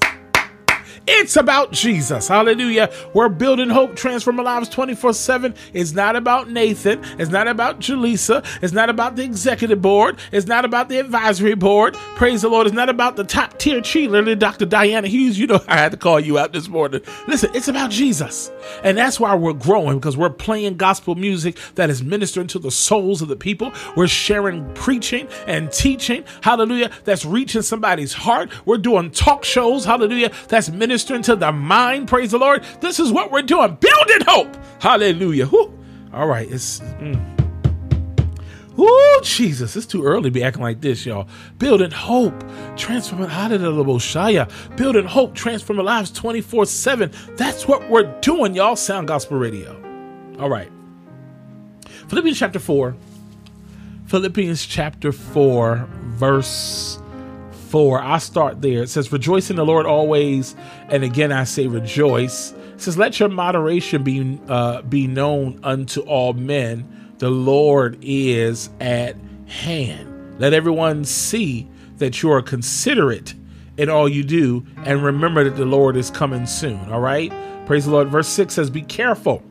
It's 1.10 1.36
about 1.36 1.72
Jesus. 1.72 2.28
Hallelujah. 2.28 2.92
We're 3.14 3.30
building 3.30 3.70
hope, 3.70 3.96
transforming 3.96 4.44
lives 4.44 4.68
24 4.68 5.14
7. 5.14 5.54
It's 5.72 5.92
not 5.92 6.16
about 6.16 6.50
Nathan. 6.50 7.02
It's 7.18 7.30
not 7.30 7.48
about 7.48 7.80
Jaleesa. 7.80 8.44
It's 8.60 8.74
not 8.74 8.90
about 8.90 9.16
the 9.16 9.24
executive 9.24 9.80
board. 9.80 10.18
It's 10.32 10.46
not 10.46 10.66
about 10.66 10.90
the 10.90 10.98
advisory 10.98 11.54
board. 11.54 11.94
Praise 12.16 12.42
the 12.42 12.50
Lord. 12.50 12.66
It's 12.66 12.76
not 12.76 12.90
about 12.90 13.16
the 13.16 13.24
top 13.24 13.58
tier 13.58 13.80
cheerleader, 13.80 14.38
Dr. 14.38 14.66
Diana 14.66 15.08
Hughes. 15.08 15.38
You 15.38 15.46
know, 15.46 15.64
I 15.68 15.78
had 15.78 15.92
to 15.92 15.96
call 15.96 16.20
you 16.20 16.38
out 16.38 16.52
this 16.52 16.68
morning. 16.68 17.00
Listen, 17.26 17.52
it's 17.54 17.68
about 17.68 17.90
Jesus. 17.90 18.50
And 18.84 18.98
that's 18.98 19.18
why 19.18 19.34
we're 19.34 19.54
growing 19.54 19.98
because 19.98 20.14
we're 20.14 20.28
playing 20.28 20.76
gospel 20.76 21.14
music 21.14 21.56
that 21.76 21.88
is 21.88 22.02
ministering 22.02 22.48
to 22.48 22.58
the 22.58 22.70
souls 22.70 23.22
of 23.22 23.28
the 23.28 23.36
people. 23.36 23.72
We're 23.96 24.08
sharing 24.08 24.70
preaching 24.74 25.26
and 25.46 25.72
teaching. 25.72 26.24
Hallelujah. 26.42 26.90
That's 27.04 27.24
reaching 27.24 27.62
somebody's 27.62 28.12
heart. 28.12 28.50
We're 28.66 28.76
doing 28.76 29.10
talk 29.10 29.46
shows. 29.46 29.86
Hallelujah. 29.86 30.32
That's 30.48 30.68
ministering 30.68 30.97
to 31.04 31.36
the 31.36 31.52
mind. 31.52 32.08
Praise 32.08 32.30
the 32.30 32.38
Lord. 32.38 32.64
This 32.80 33.00
is 33.00 33.12
what 33.12 33.30
we're 33.30 33.42
doing. 33.42 33.76
Building 33.76 34.26
hope. 34.26 34.56
Hallelujah. 34.80 35.46
Whew. 35.46 35.78
All 36.12 36.26
right. 36.26 36.50
It's. 36.50 36.80
mm. 36.80 37.38
Jesus, 39.22 39.76
it's 39.76 39.86
too 39.86 40.04
early 40.04 40.24
to 40.24 40.30
be 40.30 40.42
acting 40.42 40.62
like 40.62 40.80
this, 40.80 41.04
y'all. 41.04 41.28
Building 41.58 41.90
hope, 41.90 42.44
transforming 42.76 43.28
out 43.30 43.50
of 43.50 43.60
the 43.60 43.84
Shaya. 43.84 44.48
Building 44.76 45.04
hope, 45.04 45.34
transforming 45.34 45.84
lives 45.84 46.10
24 46.12 46.66
7. 46.66 47.10
That's 47.36 47.66
what 47.66 47.88
we're 47.90 48.20
doing, 48.20 48.54
y'all. 48.54 48.76
Sound 48.76 49.08
Gospel 49.08 49.38
Radio. 49.38 49.74
All 50.38 50.48
right. 50.48 50.70
Philippians 52.08 52.38
chapter 52.38 52.58
4. 52.58 52.96
Philippians 54.06 54.64
chapter 54.64 55.12
4, 55.12 55.88
verse 56.16 56.98
4. 57.68 58.02
I 58.02 58.18
start 58.18 58.62
there. 58.62 58.82
It 58.82 58.88
says, 58.88 59.12
Rejoice 59.12 59.50
in 59.50 59.56
the 59.56 59.64
Lord 59.64 59.86
always. 59.86 60.56
And 60.88 61.04
again, 61.04 61.32
I 61.32 61.44
say 61.44 61.66
rejoice. 61.66 62.52
It 62.52 62.80
says, 62.80 62.98
Let 62.98 63.20
your 63.20 63.28
moderation 63.28 64.02
be, 64.02 64.40
uh, 64.48 64.82
be 64.82 65.06
known 65.06 65.60
unto 65.62 66.00
all 66.00 66.32
men. 66.32 67.14
The 67.18 67.30
Lord 67.30 67.98
is 68.02 68.70
at 68.80 69.16
hand. 69.46 70.40
Let 70.40 70.52
everyone 70.52 71.04
see 71.04 71.68
that 71.96 72.22
you 72.22 72.30
are 72.32 72.42
considerate 72.42 73.34
in 73.76 73.88
all 73.88 74.08
you 74.08 74.22
do. 74.22 74.64
And 74.84 75.02
remember 75.02 75.44
that 75.44 75.56
the 75.56 75.64
Lord 75.64 75.96
is 75.96 76.10
coming 76.10 76.46
soon. 76.46 76.92
All 76.92 77.00
right. 77.00 77.32
Praise 77.66 77.86
the 77.86 77.92
Lord. 77.92 78.08
Verse 78.08 78.28
6 78.28 78.54
says, 78.54 78.70
Be 78.70 78.82
careful. 78.82 79.42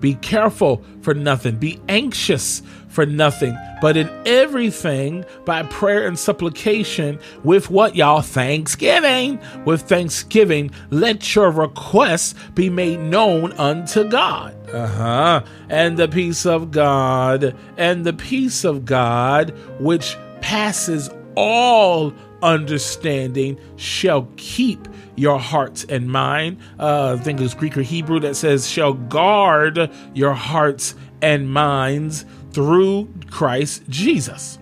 Be 0.00 0.14
careful 0.14 0.82
for 1.02 1.12
nothing. 1.14 1.56
Be 1.56 1.78
anxious 1.88 2.62
for 2.90 3.06
nothing, 3.06 3.56
but 3.80 3.96
in 3.96 4.10
everything 4.26 5.24
by 5.46 5.62
prayer 5.64 6.06
and 6.06 6.18
supplication 6.18 7.18
with 7.44 7.70
what 7.70 7.96
y'all? 7.96 8.20
Thanksgiving. 8.20 9.40
With 9.64 9.82
thanksgiving, 9.82 10.70
let 10.90 11.34
your 11.34 11.50
requests 11.50 12.34
be 12.54 12.68
made 12.68 13.00
known 13.00 13.52
unto 13.52 14.08
God. 14.08 14.54
Uh 14.70 14.86
huh. 14.86 15.44
And 15.68 15.96
the 15.96 16.08
peace 16.08 16.44
of 16.44 16.70
God, 16.70 17.56
and 17.76 18.04
the 18.04 18.12
peace 18.12 18.64
of 18.64 18.84
God, 18.84 19.54
which 19.80 20.16
passes 20.40 21.10
all 21.36 22.12
understanding, 22.42 23.58
shall 23.76 24.28
keep 24.36 24.88
your 25.16 25.38
hearts 25.38 25.84
and 25.84 26.10
mind. 26.10 26.58
Uh, 26.78 27.16
I 27.18 27.22
think 27.22 27.40
it's 27.40 27.54
Greek 27.54 27.76
or 27.76 27.82
Hebrew 27.82 28.20
that 28.20 28.36
says, 28.36 28.68
shall 28.68 28.94
guard 28.94 29.90
your 30.14 30.32
hearts 30.32 30.94
and 31.20 31.50
minds 31.50 32.24
through 32.52 33.08
Christ 33.30 33.82
Jesus. 33.88 34.58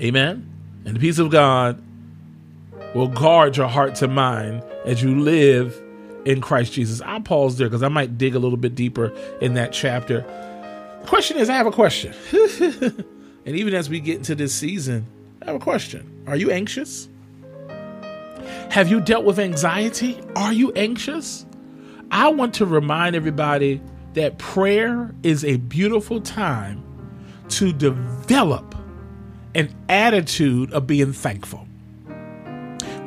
Amen. 0.00 0.52
And 0.84 0.96
the 0.96 1.00
peace 1.00 1.18
of 1.18 1.30
God 1.30 1.82
will 2.94 3.08
guard 3.08 3.56
your 3.56 3.68
heart 3.68 4.00
and 4.02 4.14
mind 4.14 4.62
as 4.84 5.02
you 5.02 5.18
live 5.20 5.82
in 6.24 6.40
Christ 6.40 6.72
Jesus. 6.72 7.00
I'll 7.00 7.20
pause 7.20 7.56
there 7.56 7.68
because 7.68 7.82
I 7.82 7.88
might 7.88 8.18
dig 8.18 8.34
a 8.34 8.38
little 8.38 8.58
bit 8.58 8.74
deeper 8.74 9.12
in 9.40 9.54
that 9.54 9.72
chapter. 9.72 10.20
The 11.02 11.06
question 11.06 11.38
is 11.38 11.48
I 11.48 11.54
have 11.54 11.66
a 11.66 11.72
question. 11.72 12.14
and 12.32 13.56
even 13.56 13.74
as 13.74 13.88
we 13.88 14.00
get 14.00 14.16
into 14.16 14.34
this 14.34 14.54
season, 14.54 15.06
I 15.42 15.46
have 15.46 15.56
a 15.56 15.60
question. 15.60 16.24
Are 16.26 16.36
you 16.36 16.50
anxious? 16.50 17.08
Have 18.70 18.88
you 18.88 19.00
dealt 19.00 19.24
with 19.24 19.38
anxiety? 19.38 20.20
Are 20.34 20.52
you 20.52 20.72
anxious? 20.72 21.46
I 22.10 22.28
want 22.28 22.54
to 22.54 22.66
remind 22.66 23.16
everybody 23.16 23.80
that 24.16 24.38
prayer 24.38 25.14
is 25.22 25.44
a 25.44 25.56
beautiful 25.56 26.22
time 26.22 26.82
to 27.50 27.70
develop 27.70 28.74
an 29.54 29.74
attitude 29.88 30.72
of 30.72 30.86
being 30.86 31.12
thankful. 31.12 31.68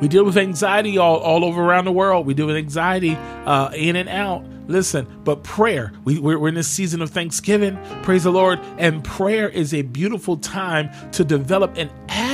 We 0.00 0.06
deal 0.08 0.24
with 0.24 0.38
anxiety 0.38 0.98
all, 0.98 1.18
all 1.18 1.44
over 1.44 1.62
around 1.62 1.84
the 1.84 1.92
world. 1.92 2.26
We 2.26 2.34
deal 2.34 2.46
with 2.46 2.56
anxiety 2.56 3.16
uh, 3.44 3.70
in 3.74 3.96
and 3.96 4.08
out. 4.08 4.44
Listen, 4.68 5.06
but 5.24 5.42
prayer, 5.42 5.92
we, 6.04 6.20
we're, 6.20 6.38
we're 6.38 6.48
in 6.48 6.54
this 6.54 6.68
season 6.68 7.02
of 7.02 7.10
Thanksgiving, 7.10 7.76
praise 8.04 8.22
the 8.22 8.30
Lord, 8.30 8.60
and 8.78 9.02
prayer 9.02 9.48
is 9.48 9.74
a 9.74 9.82
beautiful 9.82 10.36
time 10.36 10.90
to 11.10 11.24
develop 11.24 11.76
an 11.76 11.90
attitude, 12.08 12.29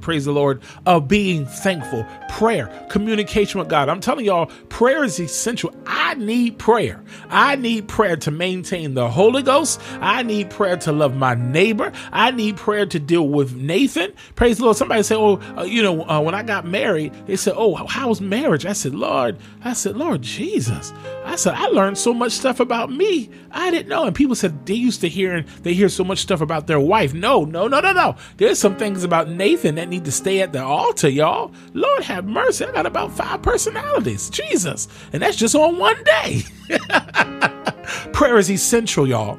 praise 0.00 0.24
the 0.24 0.32
Lord, 0.32 0.62
of 0.86 1.08
being 1.08 1.46
thankful. 1.46 2.06
Prayer, 2.30 2.66
communication 2.90 3.58
with 3.58 3.68
God. 3.68 3.88
I'm 3.88 4.00
telling 4.00 4.24
y'all, 4.24 4.46
prayer 4.68 5.04
is 5.04 5.20
essential. 5.20 5.74
I 5.86 6.14
need 6.14 6.58
prayer. 6.58 7.02
I 7.28 7.56
need 7.56 7.88
prayer 7.88 8.16
to 8.16 8.30
maintain 8.30 8.94
the 8.94 9.08
Holy 9.08 9.42
Ghost. 9.42 9.80
I 10.00 10.22
need 10.22 10.50
prayer 10.50 10.76
to 10.78 10.92
love 10.92 11.16
my 11.16 11.34
neighbor. 11.34 11.92
I 12.12 12.30
need 12.30 12.56
prayer 12.56 12.86
to 12.86 12.98
deal 12.98 13.28
with 13.28 13.54
Nathan. 13.54 14.12
Praise 14.34 14.58
the 14.58 14.64
Lord. 14.64 14.76
Somebody 14.76 15.02
said, 15.02 15.16
Oh, 15.16 15.40
uh, 15.56 15.64
you 15.64 15.82
know, 15.82 16.08
uh, 16.08 16.20
when 16.20 16.34
I 16.34 16.42
got 16.42 16.66
married, 16.66 17.12
they 17.26 17.36
said, 17.36 17.54
Oh, 17.56 17.74
how 17.74 18.08
was 18.08 18.20
marriage? 18.20 18.66
I 18.66 18.72
said, 18.72 18.94
Lord, 18.94 19.38
I 19.62 19.72
said, 19.72 19.96
Lord 19.96 20.22
Jesus. 20.22 20.92
I 21.24 21.36
said, 21.36 21.54
I 21.54 21.66
learned 21.66 21.98
so 21.98 22.12
much 22.12 22.32
stuff 22.32 22.60
about 22.60 22.90
me. 22.90 23.30
I 23.50 23.70
didn't 23.70 23.88
know. 23.88 24.04
And 24.04 24.14
people 24.14 24.34
said 24.34 24.66
they 24.66 24.74
used 24.74 25.00
to 25.00 25.08
hear 25.08 25.44
they 25.62 25.74
hear 25.74 25.88
so 25.88 26.04
much 26.04 26.18
stuff 26.18 26.40
about 26.40 26.66
their 26.66 26.80
wife. 26.80 27.14
No, 27.14 27.44
no, 27.44 27.68
no, 27.68 27.80
no, 27.80 27.92
no. 27.92 28.16
There's 28.36 28.58
some 28.58 28.76
things 28.76 29.04
about 29.04 29.28
Nathan 29.36 29.74
that 29.76 29.88
need 29.88 30.04
to 30.04 30.12
stay 30.12 30.40
at 30.40 30.52
the 30.52 30.62
altar, 30.62 31.08
y'all. 31.08 31.52
Lord 31.72 32.02
have 32.04 32.26
mercy. 32.26 32.64
I 32.64 32.72
got 32.72 32.86
about 32.86 33.12
five 33.12 33.42
personalities. 33.42 34.30
Jesus. 34.30 34.88
And 35.12 35.22
that's 35.22 35.36
just 35.36 35.54
on 35.54 35.78
one 35.78 36.02
day. 36.04 36.42
Prayer 38.12 38.38
is 38.38 38.50
essential, 38.50 39.06
y'all. 39.06 39.38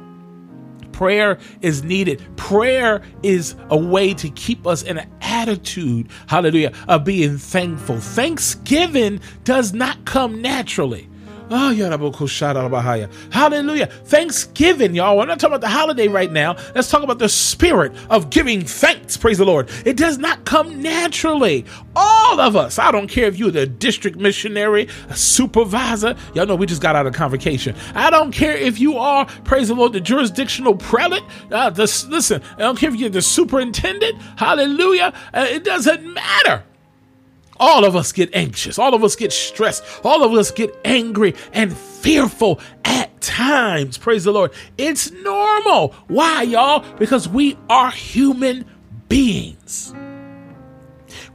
Prayer 0.92 1.38
is 1.60 1.82
needed. 1.82 2.22
Prayer 2.36 3.02
is 3.22 3.54
a 3.68 3.76
way 3.76 4.14
to 4.14 4.30
keep 4.30 4.66
us 4.66 4.82
in 4.82 4.96
an 4.96 5.10
attitude, 5.20 6.08
hallelujah, 6.26 6.72
of 6.88 7.04
being 7.04 7.36
thankful. 7.36 7.98
Thanksgiving 7.98 9.20
does 9.44 9.74
not 9.74 10.04
come 10.06 10.40
naturally. 10.40 11.08
Oh. 11.48 13.08
Hallelujah. 13.30 13.86
Thanksgiving, 13.86 14.94
y'all. 14.94 15.16
We're 15.16 15.26
not 15.26 15.38
talking 15.38 15.54
about 15.54 15.60
the 15.60 15.68
holiday 15.68 16.08
right 16.08 16.32
now. 16.32 16.56
Let's 16.74 16.90
talk 16.90 17.04
about 17.04 17.18
the 17.20 17.28
spirit 17.28 17.92
of 18.10 18.30
giving 18.30 18.62
thanks. 18.62 19.16
Praise 19.16 19.38
the 19.38 19.44
Lord. 19.44 19.70
It 19.84 19.96
does 19.96 20.18
not 20.18 20.44
come 20.44 20.82
naturally. 20.82 21.64
All 21.94 22.40
of 22.40 22.56
us, 22.56 22.78
I 22.78 22.90
don't 22.90 23.08
care 23.08 23.26
if 23.26 23.38
you're 23.38 23.52
the 23.52 23.66
district 23.66 24.18
missionary, 24.18 24.88
a 25.08 25.16
supervisor. 25.16 26.16
Y'all 26.34 26.46
know 26.46 26.56
we 26.56 26.66
just 26.66 26.82
got 26.82 26.96
out 26.96 27.06
of 27.06 27.14
convocation. 27.14 27.76
I 27.94 28.10
don't 28.10 28.32
care 28.32 28.56
if 28.56 28.80
you 28.80 28.98
are, 28.98 29.26
praise 29.44 29.68
the 29.68 29.74
Lord, 29.74 29.92
the 29.92 30.00
jurisdictional 30.00 30.74
prelate. 30.74 31.22
Uh, 31.50 31.70
this, 31.70 32.06
listen, 32.06 32.42
I 32.56 32.60
don't 32.60 32.78
care 32.78 32.90
if 32.90 32.96
you're 32.96 33.08
the 33.08 33.22
superintendent. 33.22 34.20
Hallelujah. 34.36 35.12
Uh, 35.32 35.46
it 35.48 35.62
doesn't 35.62 36.12
matter. 36.12 36.64
All 37.58 37.84
of 37.84 37.96
us 37.96 38.12
get 38.12 38.34
anxious. 38.34 38.78
All 38.78 38.94
of 38.94 39.02
us 39.02 39.16
get 39.16 39.32
stressed. 39.32 39.84
All 40.04 40.22
of 40.22 40.32
us 40.32 40.50
get 40.50 40.78
angry 40.84 41.34
and 41.52 41.76
fearful 41.76 42.60
at 42.84 43.20
times. 43.20 43.98
Praise 43.98 44.24
the 44.24 44.32
Lord. 44.32 44.52
It's 44.78 45.10
normal. 45.10 45.94
Why, 46.08 46.42
y'all? 46.42 46.84
Because 46.98 47.28
we 47.28 47.56
are 47.68 47.90
human 47.90 48.64
beings. 49.08 49.94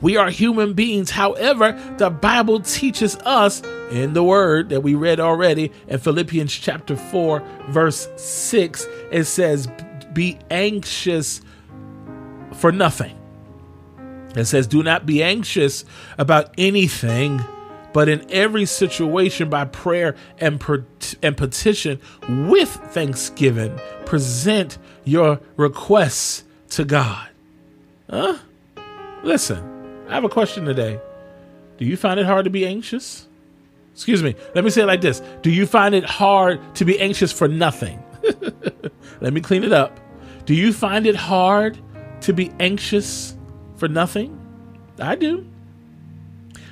We 0.02 0.18
are 0.18 0.30
human 0.30 0.74
beings. 0.74 1.12
However, 1.12 1.80
the 1.98 2.10
Bible 2.10 2.60
teaches 2.60 3.16
us 3.18 3.62
in 3.92 4.14
the 4.14 4.24
word 4.24 4.70
that 4.70 4.82
we 4.82 4.96
read 4.96 5.20
already 5.20 5.72
in 5.88 6.00
Philippians 6.00 6.52
chapter 6.54 6.96
4, 6.96 7.44
verse 7.70 8.08
6, 8.16 8.88
it 9.12 9.26
says, 9.26 9.68
Be 10.14 10.40
anxious 10.50 11.42
for 12.54 12.72
nothing. 12.72 13.21
It 14.36 14.46
says, 14.46 14.68
Do 14.68 14.84
not 14.84 15.06
be 15.06 15.22
anxious 15.24 15.86
about 16.18 16.54
anything, 16.58 17.44
but 17.94 18.08
in 18.08 18.26
every 18.32 18.66
situation, 18.66 19.50
by 19.50 19.66
prayer 19.66 20.16
and, 20.40 20.60
per- 20.60 20.86
and 21.22 21.36
petition 21.36 22.00
with 22.28 22.70
thanksgiving, 22.70 23.80
present 24.06 24.78
your 25.04 25.40
requests 25.58 26.44
to 26.72 26.86
God. 26.86 27.28
Huh? 28.10 28.38
Listen, 29.24 30.06
I 30.10 30.14
have 30.14 30.24
a 30.24 30.30
question 30.30 30.66
today. 30.66 31.00
Do 31.78 31.86
you 31.86 31.98
find 31.98 32.20
it 32.20 32.26
hard 32.26 32.46
to 32.46 32.52
be 32.52 32.66
anxious? 32.66 33.28
Excuse 33.94 34.24
me, 34.24 34.36
let 34.56 34.64
me 34.64 34.70
say 34.70 34.84
it 34.84 34.86
like 34.86 35.02
this 35.02 35.22
Do 35.42 35.52
you 35.52 35.66
find 35.66 35.94
it 35.94 36.06
hard 36.06 36.60
to 36.76 36.86
be 36.86 37.00
anxious 37.00 37.32
for 37.32 37.48
nothing? 37.48 38.02
let 39.22 39.34
me 39.34 39.42
clean 39.42 39.64
it 39.64 39.74
up. 39.74 40.00
Do 40.46 40.56
you 40.56 40.74
find 40.74 41.06
it 41.06 41.16
hard 41.16 41.78
to 42.22 42.34
be 42.34 42.52
anxious 42.60 43.36
for 43.82 43.88
nothing? 43.88 44.40
I 45.00 45.16
do. 45.16 45.44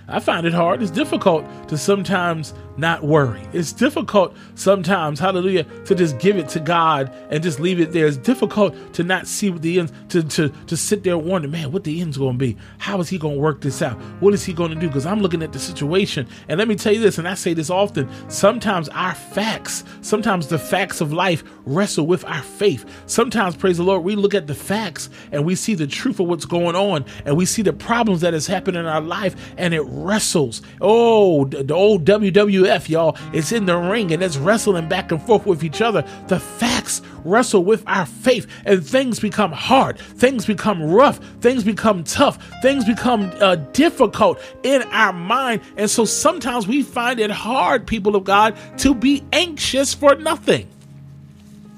I 0.07 0.19
find 0.19 0.45
it 0.45 0.53
hard. 0.53 0.83
It's 0.83 0.91
difficult 0.91 1.43
to 1.69 1.75
sometimes 1.75 2.53
not 2.79 3.03
worry. 3.03 3.41
It's 3.53 3.73
difficult 3.73 4.35
sometimes, 4.55 5.19
hallelujah, 5.19 5.65
to 5.85 5.95
just 5.95 6.19
give 6.19 6.37
it 6.37 6.49
to 6.49 6.59
God 6.59 7.13
and 7.29 7.43
just 7.43 7.59
leave 7.59 7.79
it 7.79 7.91
there. 7.91 8.07
It's 8.07 8.17
difficult 8.17 8.75
to 8.93 9.03
not 9.03 9.27
see 9.27 9.49
what 9.49 9.61
the 9.61 9.79
end, 9.79 9.91
to, 10.09 10.23
to, 10.23 10.49
to 10.49 10.77
sit 10.77 11.03
there 11.03 11.15
and 11.15 11.25
wonder, 11.25 11.47
man, 11.47 11.71
what 11.71 11.83
the 11.83 12.01
end's 12.01 12.17
going 12.17 12.33
to 12.33 12.37
be. 12.37 12.57
How 12.77 12.99
is 12.99 13.09
he 13.09 13.17
going 13.17 13.35
to 13.35 13.41
work 13.41 13.61
this 13.61 13.81
out? 13.81 13.97
What 14.21 14.33
is 14.33 14.43
he 14.43 14.53
going 14.53 14.71
to 14.71 14.79
do? 14.79 14.87
Because 14.87 15.05
I'm 15.05 15.21
looking 15.21 15.43
at 15.43 15.53
the 15.53 15.59
situation. 15.59 16.27
And 16.47 16.57
let 16.57 16.67
me 16.67 16.75
tell 16.75 16.93
you 16.93 16.99
this, 16.99 17.17
and 17.17 17.27
I 17.27 17.33
say 17.33 17.53
this 17.53 17.69
often 17.69 18.09
sometimes 18.29 18.89
our 18.89 19.15
facts, 19.15 19.83
sometimes 20.01 20.47
the 20.47 20.59
facts 20.59 21.01
of 21.01 21.13
life 21.13 21.43
wrestle 21.65 22.07
with 22.07 22.25
our 22.25 22.41
faith. 22.41 22.85
Sometimes, 23.05 23.55
praise 23.55 23.77
the 23.77 23.83
Lord, 23.83 24.03
we 24.03 24.15
look 24.15 24.33
at 24.33 24.47
the 24.47 24.55
facts 24.55 25.09
and 25.31 25.45
we 25.45 25.55
see 25.55 25.75
the 25.75 25.87
truth 25.87 26.19
of 26.19 26.27
what's 26.27 26.45
going 26.45 26.75
on 26.75 27.05
and 27.25 27.37
we 27.37 27.45
see 27.45 27.61
the 27.61 27.73
problems 27.73 28.21
that 28.21 28.33
has 28.33 28.47
happened 28.47 28.77
in 28.77 28.85
our 28.85 29.01
life 29.01 29.35
and 29.57 29.73
it 29.73 29.81
wrestles. 29.81 30.61
Oh, 30.81 31.45
the 31.45 31.73
old 31.73 32.05
WWF, 32.05 32.68
y'all, 32.89 33.17
it's 33.33 33.51
in 33.51 33.65
the 33.65 33.77
ring 33.77 34.11
and 34.11 34.21
it's 34.21 34.37
wrestling 34.37 34.87
back 34.87 35.11
and 35.11 35.21
forth 35.21 35.45
with 35.45 35.63
each 35.63 35.81
other. 35.81 36.03
The 36.27 36.39
facts 36.39 37.01
wrestle 37.23 37.63
with 37.63 37.83
our 37.87 38.05
faith 38.05 38.47
and 38.65 38.85
things 38.85 39.19
become 39.19 39.51
hard, 39.51 39.97
things 39.99 40.45
become 40.45 40.83
rough, 40.83 41.17
things 41.41 41.63
become 41.63 42.03
tough, 42.03 42.37
things 42.61 42.85
become 42.85 43.31
uh, 43.39 43.55
difficult 43.55 44.39
in 44.63 44.83
our 44.83 45.13
mind. 45.13 45.61
And 45.77 45.89
so 45.89 46.05
sometimes 46.05 46.67
we 46.67 46.83
find 46.83 47.19
it 47.19 47.31
hard, 47.31 47.87
people 47.87 48.15
of 48.15 48.23
God, 48.23 48.55
to 48.79 48.93
be 48.93 49.23
anxious 49.33 49.93
for 49.93 50.15
nothing. 50.15 50.67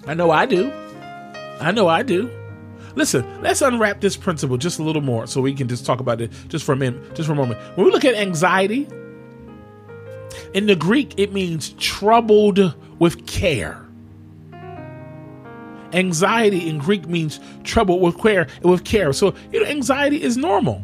I 0.08 0.14
know 0.14 0.32
I 0.32 0.46
do. 0.46 0.72
I 1.60 1.72
know 1.72 1.88
I 1.88 2.04
do. 2.04 2.30
Listen, 2.96 3.26
let's 3.42 3.62
unwrap 3.62 4.02
this 4.02 4.18
principle 4.18 4.58
just 4.58 4.80
a 4.80 4.84
little 4.84 5.02
more 5.02 5.26
so 5.28 5.42
we 5.42 5.54
can 5.54 5.68
just 5.68 5.86
talk 5.86 6.00
about 6.00 6.20
it 6.20 6.32
just 6.50 6.66
for 6.66 6.74
a 6.74 6.76
minute, 6.76 7.16
just 7.16 7.28
for 7.28 7.34
a 7.34 7.36
moment. 7.36 7.60
When 7.78 7.86
we 7.86 7.92
look 7.92 8.04
at 8.04 8.16
anxiety, 8.16 8.88
in 10.54 10.66
the 10.66 10.76
Greek, 10.76 11.14
it 11.18 11.32
means 11.32 11.70
troubled 11.78 12.74
with 13.00 13.26
care. 13.26 13.86
Anxiety 15.94 16.70
in 16.70 16.78
Greek 16.78 17.08
means 17.08 17.40
trouble 17.64 18.00
with 18.00 18.18
care. 18.22 18.48
With 18.62 18.84
care. 18.86 19.14
So 19.14 19.34
you 19.52 19.64
know, 19.64 19.70
anxiety 19.70 20.22
is 20.22 20.38
normal. 20.38 20.84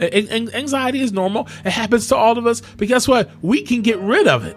Anxiety 0.00 1.00
is 1.00 1.12
normal. 1.12 1.48
It 1.64 1.70
happens 1.70 2.08
to 2.08 2.16
all 2.16 2.38
of 2.38 2.46
us. 2.46 2.62
But 2.76 2.88
guess 2.88 3.08
what? 3.08 3.30
We 3.42 3.62
can 3.62 3.82
get 3.82 3.98
rid 3.98 4.26
of 4.26 4.44
it. 4.44 4.56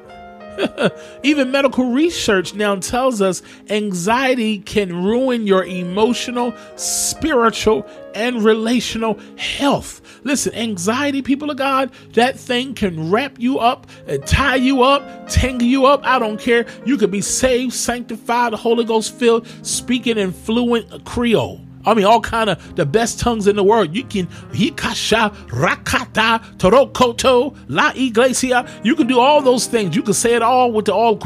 Even 1.24 1.52
medical 1.52 1.92
research 1.92 2.54
now 2.54 2.76
tells 2.76 3.22
us 3.22 3.42
anxiety 3.70 4.60
can 4.60 5.04
ruin 5.04 5.48
your 5.48 5.64
emotional, 5.64 6.54
spiritual, 6.76 7.86
and 8.16 8.44
relational 8.44 9.20
health. 9.38 10.02
Listen, 10.24 10.54
anxiety, 10.56 11.22
people 11.22 11.52
of 11.52 11.58
God, 11.58 11.92
that 12.14 12.40
thing 12.40 12.74
can 12.74 13.12
wrap 13.12 13.40
you 13.40 13.60
up, 13.60 13.88
tie 14.26 14.56
you 14.56 14.84
up, 14.84 15.30
tangle 15.30 15.68
you 15.68 15.86
up. 15.86 16.02
I 16.04 16.20
don't 16.20 16.40
care. 16.40 16.66
You 16.86 16.98
could 16.98 17.12
be 17.12 17.22
saved, 17.22 17.74
sanctified, 17.74 18.54
Holy 18.54 18.84
Ghost 18.84 19.14
filled, 19.14 19.48
speaking 19.62 20.18
in 20.18 20.32
fluent 20.32 21.06
Creole. 21.06 21.67
I 21.88 21.94
mean, 21.94 22.06
all 22.06 22.22
kind 22.22 22.50
of 22.50 22.76
the 22.76 22.86
best 22.86 23.20
tongues 23.20 23.48
in 23.48 23.56
the 23.56 23.64
world. 23.64 23.96
You 23.96 24.04
can 24.04 24.28
hikasha, 24.28 25.34
rakata, 25.48 26.58
torokoto, 26.58 27.56
la 27.68 27.92
iglesia. 27.96 28.68
You 28.84 28.96
can 28.96 29.08
do 29.08 29.20
all 29.20 29.42
those 29.42 29.68
things. 29.68 29.96
You 29.96 30.02
can 30.02 30.14
say 30.14 30.36
it 30.36 30.42
all 30.42 30.72
with 30.72 30.86
the 30.86 30.94
all 30.94 31.18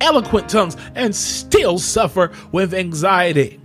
eloquent 0.00 0.48
tongues, 0.48 0.76
and 0.94 1.14
still 1.14 1.78
suffer 1.78 2.30
with 2.52 2.72
anxiety. 2.72 3.58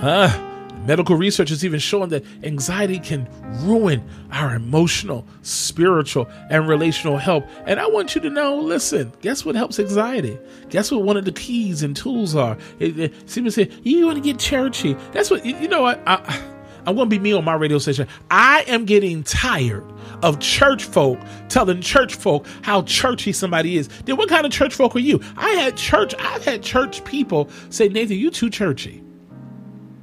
Uh, 0.00 0.51
medical 0.86 1.16
research 1.16 1.50
is 1.50 1.64
even 1.64 1.80
showing 1.80 2.08
that 2.10 2.24
anxiety 2.42 2.98
can 2.98 3.28
ruin 3.64 4.06
our 4.30 4.54
emotional, 4.54 5.26
spiritual, 5.42 6.28
and 6.50 6.68
relational 6.68 7.16
health. 7.16 7.44
And 7.66 7.80
I 7.80 7.86
want 7.86 8.14
you 8.14 8.20
to 8.22 8.30
know 8.30 8.56
listen, 8.56 9.12
guess 9.20 9.44
what 9.44 9.54
helps 9.54 9.78
anxiety? 9.78 10.38
Guess 10.70 10.90
what 10.90 11.02
one 11.02 11.16
of 11.16 11.24
the 11.24 11.32
keys 11.32 11.82
and 11.82 11.96
tools 11.96 12.34
are? 12.34 12.56
It, 12.78 12.98
it, 12.98 13.36
me 13.36 13.50
say, 13.50 13.70
you 13.82 14.06
want 14.06 14.16
to 14.16 14.22
get 14.22 14.38
churchy. 14.38 14.94
That's 15.12 15.30
what, 15.30 15.44
you, 15.44 15.56
you 15.56 15.68
know 15.68 15.82
what? 15.82 16.00
I, 16.06 16.42
I'm 16.86 16.96
going 16.96 17.08
to 17.08 17.16
be 17.16 17.18
me 17.18 17.32
on 17.32 17.44
my 17.44 17.54
radio 17.54 17.78
station. 17.78 18.08
I 18.30 18.64
am 18.66 18.84
getting 18.84 19.22
tired 19.22 19.84
of 20.22 20.38
church 20.40 20.84
folk 20.84 21.18
telling 21.48 21.80
church 21.80 22.14
folk 22.14 22.46
how 22.62 22.82
churchy 22.82 23.32
somebody 23.32 23.76
is. 23.76 23.88
Then 24.04 24.16
what 24.16 24.28
kind 24.28 24.46
of 24.46 24.52
church 24.52 24.74
folk 24.74 24.96
are 24.96 25.00
you? 25.00 25.20
I 25.36 25.50
had 25.50 25.76
church, 25.76 26.14
I've 26.18 26.44
had 26.44 26.62
church 26.62 27.04
people 27.04 27.48
say, 27.70 27.88
Nathan, 27.88 28.18
you 28.18 28.30
too 28.30 28.50
churchy. 28.50 29.01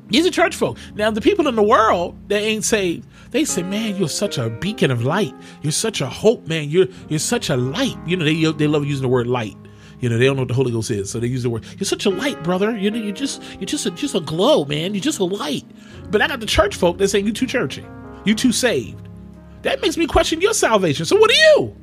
These 0.09 0.25
are 0.25 0.31
church 0.31 0.55
folk. 0.55 0.77
Now, 0.95 1.11
the 1.11 1.21
people 1.21 1.47
in 1.47 1.55
the 1.55 1.63
world 1.63 2.17
that 2.29 2.41
ain't 2.41 2.63
saved, 2.63 3.07
they 3.31 3.45
say, 3.45 3.63
"Man, 3.63 3.95
you're 3.95 4.09
such 4.09 4.37
a 4.37 4.49
beacon 4.49 4.91
of 4.91 5.03
light. 5.03 5.33
You're 5.61 5.71
such 5.71 6.01
a 6.01 6.07
hope, 6.07 6.47
man. 6.47 6.69
You're 6.69 6.87
you're 7.07 7.19
such 7.19 7.49
a 7.49 7.57
light." 7.57 7.95
You 8.05 8.17
know, 8.17 8.25
they 8.25 8.43
they 8.53 8.67
love 8.67 8.85
using 8.85 9.03
the 9.03 9.09
word 9.09 9.27
light. 9.27 9.55
You 9.99 10.09
know, 10.09 10.17
they 10.17 10.25
don't 10.25 10.37
know 10.37 10.43
what 10.43 10.47
the 10.47 10.53
Holy 10.53 10.71
Ghost 10.71 10.91
is, 10.91 11.09
so 11.09 11.19
they 11.19 11.27
use 11.27 11.43
the 11.43 11.49
word. 11.49 11.65
You're 11.77 11.85
such 11.85 12.05
a 12.05 12.09
light, 12.09 12.41
brother. 12.43 12.75
You 12.77 12.89
know, 12.89 12.97
you're 12.97 13.11
just 13.11 13.41
you're 13.59 13.65
just 13.65 13.85
a, 13.85 13.91
just 13.91 14.15
a 14.15 14.21
glow, 14.21 14.65
man. 14.65 14.93
You're 14.93 15.01
just 15.01 15.19
a 15.19 15.25
light. 15.25 15.65
But 16.09 16.21
I 16.21 16.27
got 16.27 16.39
the 16.39 16.45
church 16.45 16.75
folk 16.75 16.97
that 16.97 17.09
say 17.09 17.19
you 17.19 17.33
too 17.33 17.47
churchy, 17.47 17.85
you 18.25 18.33
too 18.33 18.51
saved. 18.51 19.07
That 19.61 19.81
makes 19.81 19.97
me 19.97 20.07
question 20.07 20.39
your 20.39 20.53
salvation. 20.53 21.05
So 21.05 21.17
what 21.17 21.29
are 21.29 21.33
you? 21.33 21.75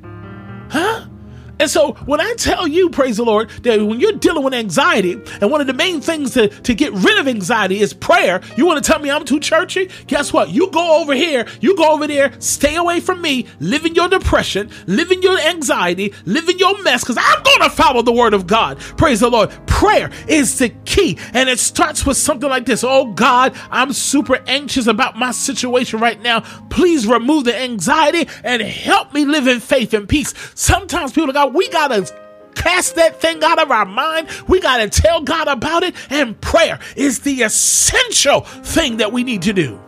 And 1.59 1.69
so 1.69 1.93
when 2.05 2.21
I 2.21 2.33
tell 2.37 2.67
you, 2.67 2.89
praise 2.89 3.17
the 3.17 3.23
Lord, 3.23 3.49
that 3.63 3.81
when 3.81 3.99
you're 3.99 4.13
dealing 4.13 4.43
with 4.43 4.53
anxiety, 4.53 5.13
and 5.41 5.51
one 5.51 5.61
of 5.61 5.67
the 5.67 5.73
main 5.73 6.01
things 6.01 6.31
to, 6.33 6.47
to 6.47 6.73
get 6.73 6.93
rid 6.93 7.17
of 7.17 7.27
anxiety 7.27 7.79
is 7.79 7.93
prayer, 7.93 8.41
you 8.55 8.65
want 8.65 8.83
to 8.83 8.91
tell 8.91 8.99
me 8.99 9.09
I'm 9.09 9.25
too 9.25 9.39
churchy? 9.39 9.89
Guess 10.07 10.33
what? 10.33 10.49
You 10.49 10.69
go 10.71 11.01
over 11.01 11.13
here, 11.13 11.47
you 11.61 11.75
go 11.75 11.93
over 11.93 12.07
there, 12.07 12.31
stay 12.39 12.75
away 12.75 12.99
from 12.99 13.21
me, 13.21 13.47
live 13.59 13.85
in 13.85 13.95
your 13.95 14.07
depression, 14.07 14.69
live 14.85 15.11
in 15.11 15.21
your 15.21 15.39
anxiety, 15.39 16.13
live 16.25 16.47
in 16.49 16.59
your 16.59 16.81
mess, 16.83 17.03
because 17.03 17.17
I'm 17.19 17.43
going 17.43 17.61
to 17.61 17.69
follow 17.69 18.01
the 18.01 18.11
word 18.11 18.33
of 18.33 18.47
God. 18.47 18.79
Praise 18.79 19.21
the 19.21 19.29
Lord. 19.29 19.51
Prayer 19.67 20.09
is 20.27 20.57
the 20.59 20.69
key. 20.85 21.17
And 21.33 21.49
it 21.49 21.59
starts 21.59 22.05
with 22.05 22.17
something 22.17 22.49
like 22.49 22.65
this 22.65 22.83
Oh 22.83 23.13
God, 23.13 23.55
I'm 23.69 23.93
super 23.93 24.39
anxious 24.47 24.87
about 24.87 25.17
my 25.17 25.31
situation 25.31 25.99
right 25.99 26.21
now. 26.21 26.41
Please 26.69 27.07
remove 27.07 27.45
the 27.45 27.55
anxiety 27.55 28.27
and 28.43 28.61
help 28.61 29.13
me 29.13 29.25
live 29.25 29.47
in 29.47 29.59
faith 29.59 29.93
and 29.93 30.07
peace. 30.07 30.33
Sometimes 30.55 31.13
people 31.13 31.31
go, 31.47 31.57
we 31.57 31.69
gotta 31.69 32.11
cast 32.55 32.95
that 32.95 33.21
thing 33.21 33.43
out 33.43 33.61
of 33.61 33.71
our 33.71 33.85
mind. 33.85 34.27
We 34.47 34.59
gotta 34.59 34.89
tell 34.89 35.21
God 35.21 35.47
about 35.47 35.83
it. 35.83 35.95
And 36.09 36.39
prayer 36.41 36.79
is 36.95 37.19
the 37.19 37.43
essential 37.43 38.41
thing 38.41 38.97
that 38.97 39.11
we 39.11 39.23
need 39.23 39.43
to 39.43 39.53
do. 39.53 39.79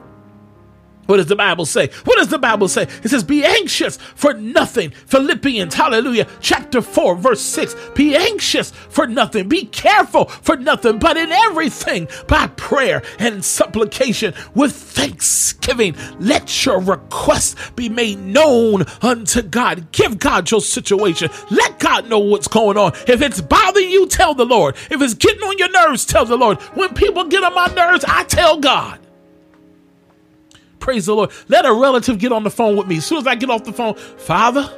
What 1.10 1.18
does 1.18 1.26
the 1.26 1.36
Bible 1.36 1.66
say? 1.66 1.88
What 2.06 2.18
does 2.18 2.28
the 2.28 2.38
Bible 2.38 2.68
say? 2.68 2.84
It 2.84 3.10
says, 3.10 3.24
Be 3.24 3.44
anxious 3.44 3.98
for 3.98 4.36
nothing. 4.36 4.92
Philippians, 4.92 5.74
hallelujah, 5.74 6.28
chapter 6.40 6.84
4, 6.84 7.16
verse 7.16 7.42
6. 7.42 7.76
Be 7.96 8.16
anxious 8.16 8.70
for 8.70 9.08
nothing. 9.08 9.50
Be 9.50 9.66
careful 9.66 10.26
for 10.26 10.56
nothing, 10.56 11.00
but 11.00 11.18
in 11.18 11.32
everything, 11.32 12.08
by 12.28 12.46
prayer 12.46 13.02
and 13.18 13.44
supplication 13.44 14.36
with 14.54 14.76
thanksgiving, 14.76 15.96
let 16.20 16.64
your 16.64 16.80
requests 16.80 17.56
be 17.72 17.90
made 17.90 18.20
known 18.20 18.86
unto 19.02 19.42
God. 19.42 19.92
Give 19.92 20.20
God 20.20 20.52
your 20.52 20.62
situation. 20.62 21.32
Let 21.50 21.80
God 21.80 22.08
know 22.08 22.20
what's 22.20 22.48
going 22.48 22.78
on. 22.78 22.92
If 23.08 23.24
it's 23.24 23.42
bothering 23.42 23.90
you, 23.90 24.06
tell 24.06 24.36
the 24.36 24.46
Lord. 24.46 24.76
If 24.92 25.02
it's 25.02 25.16
getting 25.16 25.42
on 25.42 25.58
your 25.58 25.72
nerves, 25.72 26.06
tell 26.06 26.26
the 26.26 26.38
Lord. 26.38 26.60
When 26.76 26.94
people 26.94 27.24
get 27.24 27.44
on 27.44 27.56
my 27.56 27.66
nerves, 27.74 28.06
I 28.08 28.26
tell 28.26 28.60
God. 28.60 29.00
Praise 30.80 31.06
the 31.06 31.16
Lord. 31.16 31.32
Let 31.48 31.66
a 31.66 31.74
relative 31.74 32.20
get 32.20 32.32
on 32.32 32.44
the 32.44 32.50
phone 32.50 32.76
with 32.78 32.88
me. 32.88 32.98
As 32.98 33.06
soon 33.06 33.20
as 33.20 33.28
I 33.28 33.36
get 33.36 33.50
off 33.50 33.64
the 33.64 33.74
phone, 33.74 33.96
Father, 33.96 34.70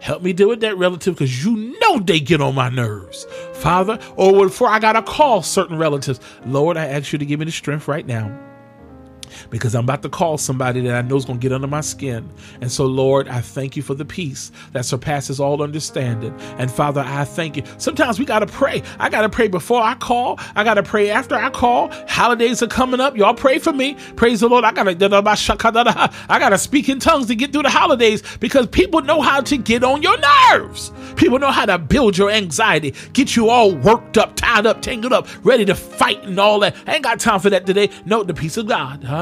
help 0.00 0.22
me 0.22 0.32
deal 0.32 0.48
with 0.48 0.60
that 0.60 0.78
relative 0.78 1.14
because 1.14 1.44
you 1.44 1.76
know 1.80 1.98
they 1.98 2.20
get 2.20 2.40
on 2.40 2.54
my 2.54 2.68
nerves. 2.68 3.26
Father, 3.54 3.98
or 4.16 4.46
before 4.46 4.68
I 4.68 4.78
got 4.78 4.92
to 4.92 5.02
call 5.02 5.42
certain 5.42 5.76
relatives, 5.76 6.20
Lord, 6.46 6.76
I 6.76 6.86
ask 6.86 7.12
you 7.12 7.18
to 7.18 7.26
give 7.26 7.40
me 7.40 7.46
the 7.46 7.52
strength 7.52 7.88
right 7.88 8.06
now 8.06 8.47
because 9.50 9.74
I'm 9.74 9.84
about 9.84 10.02
to 10.02 10.08
call 10.08 10.38
somebody 10.38 10.80
that 10.82 10.94
I 10.94 11.02
know 11.02 11.16
is 11.16 11.24
going 11.24 11.38
to 11.38 11.42
get 11.42 11.52
under 11.52 11.66
my 11.66 11.80
skin. 11.80 12.28
And 12.60 12.70
so, 12.70 12.86
Lord, 12.86 13.28
I 13.28 13.40
thank 13.40 13.76
you 13.76 13.82
for 13.82 13.94
the 13.94 14.04
peace 14.04 14.50
that 14.72 14.84
surpasses 14.84 15.40
all 15.40 15.62
understanding. 15.62 16.34
And 16.58 16.70
Father, 16.70 17.02
I 17.04 17.24
thank 17.24 17.56
you. 17.56 17.62
Sometimes 17.78 18.18
we 18.18 18.24
got 18.24 18.40
to 18.40 18.46
pray. 18.46 18.82
I 18.98 19.08
got 19.08 19.22
to 19.22 19.28
pray 19.28 19.48
before 19.48 19.82
I 19.82 19.94
call. 19.94 20.38
I 20.54 20.64
got 20.64 20.74
to 20.74 20.82
pray 20.82 21.10
after 21.10 21.34
I 21.34 21.50
call. 21.50 21.90
Holidays 22.08 22.62
are 22.62 22.68
coming 22.68 23.00
up. 23.00 23.16
Y'all 23.16 23.34
pray 23.34 23.58
for 23.58 23.72
me. 23.72 23.96
Praise 24.16 24.40
the 24.40 24.48
Lord. 24.48 24.64
I 24.64 24.72
got 24.72 24.84
to 24.84 24.90
I 26.28 26.38
got 26.38 26.48
to 26.50 26.58
speak 26.58 26.88
in 26.88 26.98
tongues 26.98 27.26
to 27.26 27.34
get 27.34 27.52
through 27.52 27.62
the 27.62 27.70
holidays 27.70 28.22
because 28.38 28.66
people 28.66 29.02
know 29.02 29.20
how 29.20 29.40
to 29.40 29.56
get 29.56 29.84
on 29.84 30.02
your 30.02 30.16
nerves. 30.18 30.92
People 31.16 31.38
know 31.38 31.50
how 31.50 31.66
to 31.66 31.78
build 31.78 32.16
your 32.16 32.30
anxiety, 32.30 32.94
get 33.12 33.36
you 33.36 33.48
all 33.48 33.74
worked 33.74 34.18
up, 34.18 34.36
tied 34.36 34.66
up, 34.66 34.82
tangled 34.82 35.12
up, 35.12 35.26
ready 35.44 35.64
to 35.64 35.74
fight 35.74 36.22
and 36.24 36.38
all 36.38 36.60
that. 36.60 36.74
I 36.86 36.94
ain't 36.94 37.04
got 37.04 37.20
time 37.20 37.40
for 37.40 37.50
that 37.50 37.66
today. 37.66 37.90
No, 38.04 38.22
the 38.22 38.34
peace 38.34 38.56
of 38.56 38.66
God. 38.66 39.02
Messiah. 39.02 39.17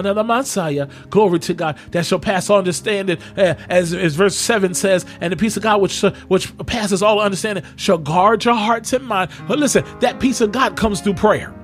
Glory 1.10 1.38
to 1.40 1.54
God. 1.54 1.78
That 1.92 2.06
shall 2.06 2.18
pass 2.18 2.50
all 2.50 2.58
understanding. 2.58 3.18
Uh, 3.36 3.54
as, 3.68 3.94
as 3.94 4.14
verse 4.14 4.36
7 4.36 4.74
says, 4.74 5.06
and 5.20 5.32
the 5.32 5.36
peace 5.36 5.56
of 5.56 5.62
God 5.62 5.80
which, 5.80 6.00
which 6.28 6.56
passes 6.66 7.02
all 7.02 7.20
understanding 7.20 7.64
shall 7.76 7.98
guard 7.98 8.44
your 8.44 8.54
hearts 8.54 8.92
and 8.92 9.06
mind. 9.06 9.30
But 9.48 9.58
listen, 9.58 9.84
that 10.00 10.20
peace 10.20 10.40
of 10.40 10.52
God 10.52 10.76
comes 10.76 11.00
through 11.00 11.14
prayer. 11.14 11.55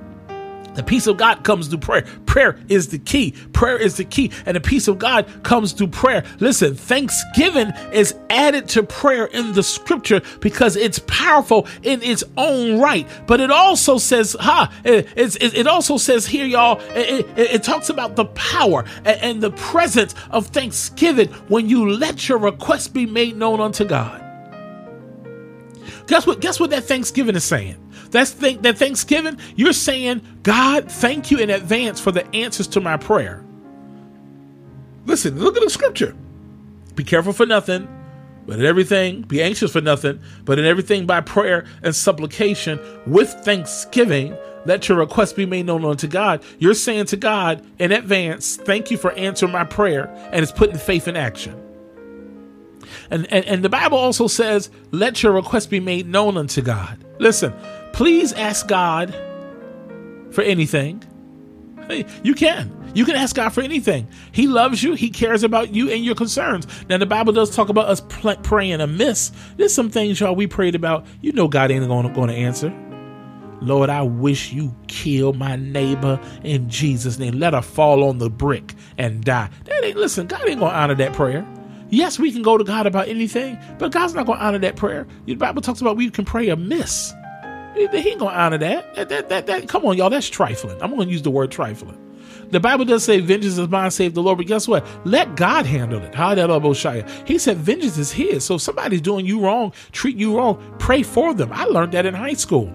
The 0.75 0.83
peace 0.83 1.07
of 1.07 1.17
God 1.17 1.43
comes 1.43 1.67
through 1.67 1.79
prayer. 1.79 2.03
Prayer 2.25 2.57
is 2.69 2.87
the 2.89 2.99
key. 2.99 3.31
Prayer 3.53 3.77
is 3.77 3.97
the 3.97 4.05
key. 4.05 4.31
And 4.45 4.55
the 4.55 4.61
peace 4.61 4.87
of 4.87 4.97
God 4.99 5.27
comes 5.43 5.71
through 5.73 5.87
prayer. 5.87 6.23
Listen, 6.39 6.75
thanksgiving 6.75 7.71
is 7.91 8.15
added 8.29 8.67
to 8.69 8.83
prayer 8.83 9.25
in 9.25 9.53
the 9.53 9.63
scripture 9.63 10.21
because 10.39 10.75
it's 10.75 10.99
powerful 11.07 11.67
in 11.83 12.01
its 12.01 12.23
own 12.37 12.79
right. 12.79 13.07
But 13.27 13.39
it 13.41 13.51
also 13.51 13.97
says, 13.97 14.35
ha, 14.39 14.73
it, 14.83 15.07
it, 15.15 15.41
it 15.53 15.67
also 15.67 15.97
says 15.97 16.25
here, 16.25 16.45
y'all, 16.45 16.79
it, 16.95 17.25
it- 17.37 17.53
it 17.53 17.63
talks 17.63 17.89
about 17.89 18.15
the 18.15 18.25
power 18.25 18.83
and, 19.05 19.21
and 19.21 19.41
the 19.41 19.51
presence 19.51 20.15
of 20.31 20.47
thanksgiving 20.47 21.27
when 21.49 21.69
you 21.69 21.89
let 21.89 22.27
your 22.27 22.37
request 22.39 22.93
be 22.93 23.05
made 23.05 23.37
known 23.37 23.59
unto 23.61 23.85
God. 23.85 24.21
Guess 26.07 26.27
what? 26.27 26.39
Guess 26.41 26.59
what 26.59 26.69
that 26.71 26.83
Thanksgiving 26.83 27.35
is 27.35 27.43
saying? 27.43 27.77
That's 28.13 28.31
th- 28.31 28.59
that 28.59 28.77
Thanksgiving. 28.77 29.37
You're 29.55 29.73
saying, 29.73 30.21
God, 30.43 30.89
thank 30.89 31.31
you 31.31 31.39
in 31.39 31.49
advance 31.49 31.99
for 31.99 32.11
the 32.11 32.25
answers 32.33 32.67
to 32.67 32.79
my 32.79 32.95
prayer. 32.95 33.43
Listen, 35.05 35.37
look 35.37 35.57
at 35.57 35.63
the 35.63 35.69
scripture. 35.69 36.15
Be 36.95 37.03
careful 37.03 37.33
for 37.33 37.47
nothing, 37.47 37.87
but 38.45 38.59
in 38.59 38.65
everything, 38.65 39.23
be 39.23 39.41
anxious 39.41 39.71
for 39.71 39.81
nothing, 39.81 40.21
but 40.45 40.59
in 40.59 40.65
everything 40.65 41.07
by 41.07 41.21
prayer 41.21 41.65
and 41.81 41.95
supplication 41.95 42.79
with 43.07 43.29
thanksgiving, 43.43 44.37
let 44.65 44.87
your 44.87 44.99
request 44.99 45.35
be 45.35 45.47
made 45.47 45.65
known 45.65 45.83
unto 45.83 46.07
God. 46.07 46.43
You're 46.59 46.75
saying 46.75 47.07
to 47.07 47.17
God 47.17 47.65
in 47.79 47.91
advance, 47.91 48.57
thank 48.57 48.91
you 48.91 48.97
for 48.97 49.11
answering 49.13 49.51
my 49.51 49.63
prayer, 49.63 50.07
and 50.31 50.43
it's 50.43 50.51
putting 50.51 50.77
faith 50.77 51.07
in 51.07 51.17
action. 51.17 51.59
And, 53.09 53.25
and, 53.33 53.43
and 53.45 53.63
the 53.63 53.69
Bible 53.69 53.97
also 53.97 54.27
says, 54.27 54.69
let 54.91 55.23
your 55.23 55.33
request 55.33 55.69
be 55.69 55.79
made 55.79 56.07
known 56.07 56.37
unto 56.37 56.61
God. 56.61 57.03
Listen, 57.19 57.53
please 57.93 58.33
ask 58.33 58.67
God 58.67 59.11
for 60.31 60.41
anything. 60.41 61.03
You 62.23 62.33
can. 62.33 62.91
You 62.95 63.05
can 63.05 63.15
ask 63.15 63.35
God 63.35 63.49
for 63.49 63.61
anything. 63.61 64.07
He 64.31 64.47
loves 64.47 64.83
you. 64.83 64.93
He 64.93 65.09
cares 65.09 65.43
about 65.43 65.73
you 65.73 65.89
and 65.89 66.05
your 66.05 66.15
concerns. 66.15 66.67
Now, 66.89 66.97
the 66.97 67.05
Bible 67.05 67.33
does 67.33 67.55
talk 67.55 67.69
about 67.69 67.87
us 67.87 68.01
pl- 68.01 68.35
praying 68.37 68.81
amiss. 68.81 69.31
There's 69.57 69.73
some 69.73 69.89
things, 69.89 70.19
y'all, 70.19 70.35
we 70.35 70.45
prayed 70.47 70.75
about. 70.75 71.05
You 71.21 71.31
know 71.31 71.47
God 71.47 71.71
ain't 71.71 71.87
going 71.87 72.29
to 72.29 72.35
answer. 72.35 72.71
Lord, 73.61 73.89
I 73.89 74.01
wish 74.01 74.51
you 74.51 74.75
kill 74.87 75.33
my 75.33 75.55
neighbor 75.55 76.19
in 76.43 76.69
Jesus' 76.69 77.17
name. 77.17 77.39
Let 77.39 77.53
her 77.53 77.61
fall 77.61 78.03
on 78.03 78.17
the 78.17 78.29
brick 78.29 78.73
and 78.97 79.23
die. 79.23 79.49
That 79.65 79.83
ain't 79.83 79.97
listen, 79.97 80.27
God 80.27 80.47
ain't 80.47 80.59
gonna 80.59 80.75
honor 80.75 80.95
that 80.95 81.13
prayer. 81.13 81.47
Yes, 81.89 82.19
we 82.19 82.31
can 82.31 82.41
go 82.41 82.57
to 82.57 82.63
God 82.63 82.87
about 82.87 83.07
anything, 83.07 83.57
but 83.79 83.91
God's 83.91 84.13
not 84.13 84.25
gonna 84.25 84.39
honor 84.39 84.59
that 84.59 84.75
prayer. 84.75 85.07
The 85.25 85.35
Bible 85.35 85.61
talks 85.61 85.79
about 85.79 85.95
we 85.95 86.09
can 86.09 86.25
pray 86.25 86.49
amiss. 86.49 87.13
He 87.75 88.09
ain't 88.09 88.19
gonna 88.19 88.35
honor 88.35 88.57
that. 88.59 88.95
That, 88.95 89.09
that, 89.09 89.29
that, 89.29 89.45
that- 89.47 89.67
Come 89.67 89.85
on, 89.85 89.97
y'all, 89.97 90.09
that's 90.09 90.29
trifling. 90.29 90.81
I'm 90.81 90.91
gonna 90.91 91.09
use 91.09 91.21
the 91.21 91.31
word 91.31 91.51
trifling. 91.51 91.97
The 92.49 92.59
Bible 92.59 92.85
does 92.85 93.03
say, 93.03 93.19
Vengeance 93.19 93.57
is 93.57 93.67
mine, 93.67 93.89
save 93.89 94.13
the 94.13 94.21
Lord. 94.21 94.37
But 94.37 94.45
guess 94.47 94.67
what? 94.67 94.85
Let 95.05 95.35
God 95.35 95.65
handle 95.65 95.99
it. 96.03 96.13
Hallelujah. 96.13 97.07
He 97.25 97.37
said, 97.39 97.57
Vengeance 97.57 97.97
is 97.97 98.11
His. 98.11 98.43
So 98.45 98.55
if 98.55 98.61
somebody's 98.61 99.01
doing 99.01 99.25
you 99.25 99.39
wrong, 99.39 99.73
treat 99.91 100.17
you 100.17 100.37
wrong, 100.37 100.75
pray 100.77 101.01
for 101.03 101.33
them. 101.33 101.51
I 101.51 101.63
learned 101.65 101.93
that 101.93 102.05
in 102.05 102.13
high 102.13 102.33
school. 102.33 102.71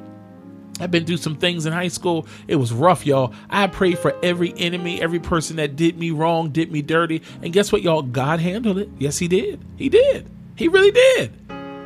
I've 0.81 0.91
been 0.91 1.05
through 1.07 1.17
some 1.19 1.37
things 1.37 1.67
in 1.67 1.73
high 1.73 1.89
school. 1.89 2.27
It 2.47 2.57
was 2.57 2.73
rough, 2.73 3.05
y'all. 3.07 3.35
I 3.51 3.67
prayed 3.67 3.99
for 3.99 4.17
every 4.23 4.53
enemy, 4.57 5.01
every 5.01 5.19
person 5.21 5.57
that 5.57 5.77
did 5.77 5.99
me 5.99 6.11
wrong, 6.13 6.51
did 6.51 6.71
me 6.73 6.83
dirty. 6.83 7.23
And 7.43 7.53
guess 7.53 7.71
what, 7.73 7.83
y'all? 7.83 8.03
God 8.03 8.41
handled 8.41 8.79
it. 8.79 8.89
Yes, 8.99 9.19
He 9.19 9.29
did. 9.29 9.61
He 9.77 9.89
did. 9.89 10.29
He 10.57 10.67
really 10.69 10.91
did. 10.91 11.33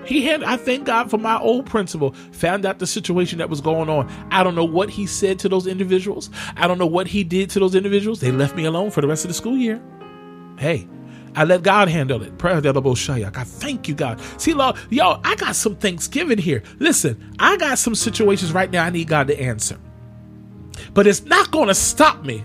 He 0.04 0.26
had, 0.26 0.42
I 0.42 0.56
thank 0.56 0.84
God 0.84 1.10
for 1.10 1.18
my 1.18 1.38
old 1.38 1.66
principal, 1.66 2.12
found 2.32 2.66
out 2.66 2.78
the 2.78 2.86
situation 2.86 3.38
that 3.38 3.48
was 3.48 3.60
going 3.60 3.88
on. 3.88 4.10
I 4.30 4.42
don't 4.42 4.54
know 4.54 4.64
what 4.64 4.90
he 4.90 5.06
said 5.06 5.38
to 5.40 5.48
those 5.48 5.66
individuals. 5.66 6.30
I 6.56 6.66
don't 6.66 6.78
know 6.78 6.86
what 6.86 7.06
he 7.06 7.24
did 7.24 7.50
to 7.50 7.60
those 7.60 7.74
individuals. 7.74 8.20
They 8.20 8.32
left 8.32 8.56
me 8.56 8.64
alone 8.64 8.90
for 8.90 9.00
the 9.00 9.06
rest 9.06 9.24
of 9.24 9.28
the 9.28 9.34
school 9.34 9.56
year. 9.56 9.80
Hey, 10.58 10.88
I 11.34 11.44
let 11.44 11.62
God 11.62 11.88
handle 11.88 12.22
it. 12.22 12.36
Prayer 12.38 12.60
that 12.60 12.74
Shayak. 12.74 13.36
I 13.36 13.44
thank 13.44 13.88
you, 13.88 13.94
God. 13.94 14.20
See, 14.38 14.52
Lord, 14.54 14.76
yo, 14.90 15.20
I 15.24 15.34
got 15.36 15.56
some 15.56 15.76
Thanksgiving 15.76 16.38
here. 16.38 16.62
Listen, 16.78 17.34
I 17.38 17.56
got 17.56 17.78
some 17.78 17.94
situations 17.94 18.52
right 18.52 18.70
now 18.70 18.84
I 18.84 18.90
need 18.90 19.08
God 19.08 19.28
to 19.28 19.40
answer. 19.40 19.78
But 20.94 21.06
it's 21.06 21.24
not 21.24 21.50
going 21.50 21.68
to 21.68 21.74
stop 21.74 22.24
me, 22.24 22.42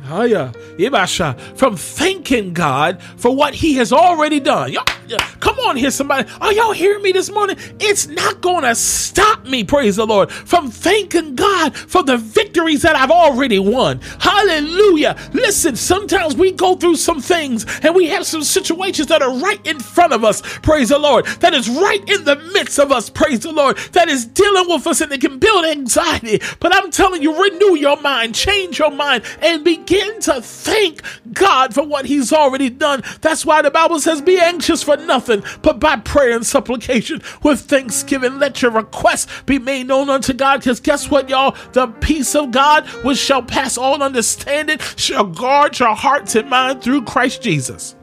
from 1.56 1.76
thanking 1.76 2.54
God 2.54 3.02
for 3.02 3.36
what 3.36 3.54
He 3.54 3.76
has 3.76 3.92
already 3.92 4.40
done. 4.40 4.72
Y'all, 4.72 4.84
yeah, 4.88 4.97
come 5.40 5.58
on 5.60 5.76
here, 5.76 5.92
somebody. 5.92 6.30
Are 6.42 6.54
y'all 6.54 6.74
hearing 6.74 7.02
me 7.02 7.12
this 7.12 7.32
morning? 7.32 7.58
It's 7.80 8.08
not 8.08 8.42
going 8.42 8.64
to 8.64 8.76
stop 8.76 9.46
me, 9.46 9.64
praise 9.64 9.96
the 9.96 10.06
Lord, 10.06 10.32
from 10.32 10.70
thanking 10.70 11.36
God 11.36 11.76
for 11.76 12.04
the 12.04 12.18
victories 12.18 12.82
that 12.82 12.96
I've 12.96 13.12
already 13.12 13.60
won. 13.60 14.00
Hallelujah. 14.20 15.18
Listen, 15.34 15.76
sometimes 15.76 16.36
we 16.36 16.52
go 16.52 16.76
through 16.76 16.96
some 16.98 17.22
things 17.22 17.66
and 17.84 17.96
we 17.96 18.08
have 18.08 18.26
some 18.26 18.44
situations 18.44 19.08
that 19.08 19.22
are 19.22 19.34
right 19.38 19.66
in 19.66 19.80
front 19.80 20.14
of 20.14 20.24
us, 20.24 20.42
praise 20.60 20.90
the 20.90 21.00
Lord, 21.00 21.26
that 21.42 21.54
is 21.54 21.70
right 21.70 22.02
in 22.08 22.24
the 22.24 22.36
midst 22.54 22.80
of 22.80 22.92
us, 22.92 23.10
praise 23.10 23.42
the 23.42 23.52
Lord, 23.52 23.78
that 23.94 24.10
is 24.10 24.26
dealing 24.26 24.68
with 24.68 24.86
us 24.88 25.02
and 25.02 25.12
it 25.12 25.22
can 25.22 25.40
build 25.40 25.66
anxiety. 25.66 26.40
But 26.60 26.76
I'm 26.76 26.92
telling 26.92 27.22
you, 27.22 27.42
renew 27.42 27.76
your 27.78 28.00
mind, 28.02 28.36
change 28.36 28.80
your 28.80 28.92
mind, 28.92 29.24
and 29.42 29.64
begin 29.64 30.20
to 30.22 30.42
thank 30.42 31.02
God 31.34 31.74
for 31.74 31.84
what 31.84 32.06
He's 32.06 32.34
already 32.34 32.70
done. 32.70 33.04
That's 33.22 33.46
why 33.46 33.62
the 33.62 33.72
Bible 33.72 34.00
says, 34.00 34.22
Be 34.22 34.40
anxious 34.40 34.84
for 34.84 34.97
nothing, 35.06 35.44
but 35.62 35.80
by 35.80 35.98
prayer 35.98 36.36
and 36.36 36.46
supplication 36.46 37.22
with 37.44 37.62
thanksgiving, 37.62 38.40
let 38.40 38.62
your 38.62 38.72
requests 38.72 39.28
be 39.46 39.60
made 39.60 39.88
known 39.88 40.10
unto 40.10 40.34
God. 40.34 40.60
Because 40.60 40.80
guess 40.80 41.10
what, 41.10 41.30
y'all? 41.30 41.56
The 41.74 41.88
peace 41.88 42.36
of 42.36 42.52
God, 42.52 42.88
which 43.04 43.18
shall 43.18 43.44
pass 43.44 43.78
all 43.78 44.02
understanding, 44.02 44.80
shall 44.96 45.26
guard 45.26 45.80
your 45.80 45.96
hearts 45.96 46.36
and 46.36 46.50
mind 46.50 46.82
through 46.82 47.04
Christ 47.04 47.42
Jesus. 47.42 47.96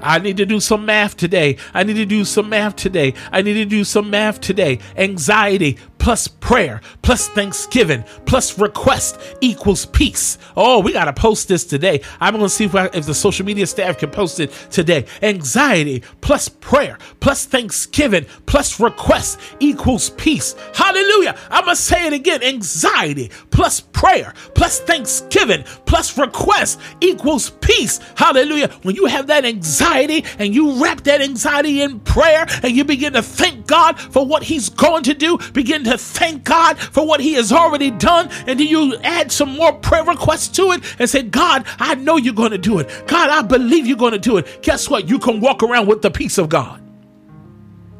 I 0.00 0.18
need 0.18 0.36
to 0.36 0.46
do 0.46 0.60
some 0.60 0.86
math 0.86 1.16
today. 1.16 1.56
I 1.74 1.82
need 1.82 1.94
to 1.94 2.06
do 2.06 2.24
some 2.24 2.48
math 2.48 2.76
today. 2.76 3.14
I 3.32 3.42
need 3.42 3.54
to 3.54 3.64
do 3.64 3.84
some 3.84 4.10
math 4.10 4.40
today. 4.40 4.78
Anxiety 4.96 5.78
plus 5.98 6.28
prayer 6.28 6.80
plus 7.02 7.28
thanksgiving 7.28 8.04
plus 8.24 8.58
request 8.58 9.18
equals 9.40 9.86
peace. 9.86 10.38
Oh, 10.56 10.80
we 10.80 10.92
got 10.92 11.04
to 11.06 11.12
post 11.12 11.48
this 11.48 11.64
today. 11.64 12.00
I'm 12.20 12.34
going 12.34 12.44
to 12.44 12.48
see 12.48 12.64
if, 12.64 12.74
I, 12.74 12.86
if 12.94 13.06
the 13.06 13.14
social 13.14 13.44
media 13.44 13.66
staff 13.66 13.98
can 13.98 14.10
post 14.10 14.40
it 14.40 14.50
today. 14.70 15.06
Anxiety 15.22 16.02
plus 16.20 16.48
prayer 16.48 16.98
plus 17.20 17.44
thanksgiving 17.44 18.26
plus 18.46 18.80
request 18.80 19.40
equals 19.60 20.10
peace. 20.10 20.54
Hallelujah. 20.74 21.36
I'm 21.50 21.64
going 21.64 21.76
to 21.76 21.82
say 21.82 22.06
it 22.06 22.12
again. 22.12 22.42
Anxiety 22.42 23.30
plus 23.50 23.80
prayer 23.80 24.34
plus 24.54 24.80
thanksgiving 24.80 25.64
plus 25.86 26.16
request 26.16 26.80
equals 27.00 27.50
peace. 27.60 28.00
Hallelujah. 28.16 28.68
When 28.82 28.94
you 28.94 29.06
have 29.06 29.26
that 29.28 29.44
anxiety 29.44 30.24
and 30.38 30.54
you 30.54 30.82
wrap 30.82 31.02
that 31.04 31.20
anxiety 31.20 31.82
in 31.82 32.00
prayer 32.00 32.46
and 32.62 32.76
you 32.76 32.84
begin 32.84 33.12
to 33.14 33.22
thank 33.22 33.66
God 33.66 33.98
for 33.98 34.24
what 34.24 34.42
He's 34.42 34.68
going 34.68 35.02
to 35.04 35.14
do, 35.14 35.38
begin 35.52 35.84
to 35.88 35.98
thank 35.98 36.44
God 36.44 36.78
for 36.78 37.06
what 37.06 37.20
He 37.20 37.34
has 37.34 37.52
already 37.52 37.90
done, 37.90 38.28
and 38.46 38.60
then 38.60 38.66
you 38.66 38.96
add 39.02 39.32
some 39.32 39.56
more 39.56 39.72
prayer 39.72 40.04
requests 40.04 40.48
to 40.48 40.72
it 40.72 40.82
and 40.98 41.08
say, 41.08 41.22
God, 41.22 41.66
I 41.78 41.94
know 41.94 42.16
you're 42.16 42.34
going 42.34 42.52
to 42.52 42.58
do 42.58 42.78
it. 42.78 42.88
God, 43.06 43.30
I 43.30 43.42
believe 43.42 43.86
you're 43.86 43.96
going 43.96 44.12
to 44.12 44.18
do 44.18 44.36
it. 44.36 44.62
Guess 44.62 44.88
what? 44.88 45.08
You 45.08 45.18
can 45.18 45.40
walk 45.40 45.62
around 45.62 45.86
with 45.86 46.02
the 46.02 46.10
peace 46.10 46.38
of 46.38 46.48
God. 46.48 46.82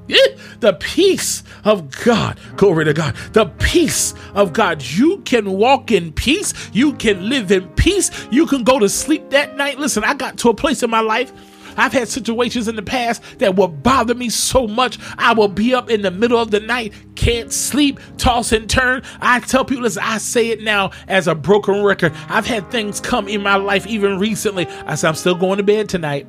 Yeah, 0.08 0.26
the 0.60 0.72
peace 0.72 1.42
of 1.64 1.90
God. 2.02 2.40
Glory 2.56 2.86
to 2.86 2.94
God. 2.94 3.14
The 3.34 3.46
peace 3.58 4.14
of 4.34 4.54
God. 4.54 4.82
You 4.82 5.18
can 5.18 5.52
walk 5.52 5.90
in 5.90 6.12
peace. 6.12 6.54
You 6.72 6.94
can 6.94 7.28
live 7.28 7.52
in 7.52 7.68
peace. 7.70 8.10
You 8.30 8.46
can 8.46 8.64
go 8.64 8.78
to 8.78 8.88
sleep 8.88 9.28
that 9.30 9.58
night. 9.58 9.78
Listen, 9.78 10.04
I 10.04 10.14
got 10.14 10.38
to 10.38 10.48
a 10.48 10.54
place 10.54 10.82
in 10.82 10.88
my 10.88 11.00
life. 11.00 11.30
I've 11.78 11.92
had 11.92 12.08
situations 12.08 12.68
in 12.68 12.76
the 12.76 12.82
past 12.82 13.22
that 13.38 13.56
will 13.56 13.68
bother 13.68 14.14
me 14.14 14.28
so 14.28 14.66
much. 14.66 14.98
I 15.16 15.32
will 15.32 15.48
be 15.48 15.72
up 15.74 15.88
in 15.88 16.02
the 16.02 16.10
middle 16.10 16.38
of 16.38 16.50
the 16.50 16.60
night, 16.60 16.92
can't 17.14 17.52
sleep, 17.52 18.00
toss 18.18 18.52
and 18.52 18.68
turn. 18.68 19.02
I 19.20 19.40
tell 19.40 19.64
people, 19.64 19.86
as 19.86 19.96
I 19.96 20.18
say 20.18 20.48
it 20.48 20.62
now 20.62 20.90
as 21.06 21.28
a 21.28 21.34
broken 21.34 21.82
record. 21.82 22.12
I've 22.28 22.46
had 22.46 22.70
things 22.70 23.00
come 23.00 23.28
in 23.28 23.42
my 23.42 23.56
life 23.56 23.86
even 23.86 24.18
recently. 24.18 24.66
I 24.66 24.96
said, 24.96 25.08
I'm 25.08 25.14
still 25.14 25.34
going 25.34 25.58
to 25.58 25.62
bed 25.62 25.88
tonight. 25.88 26.26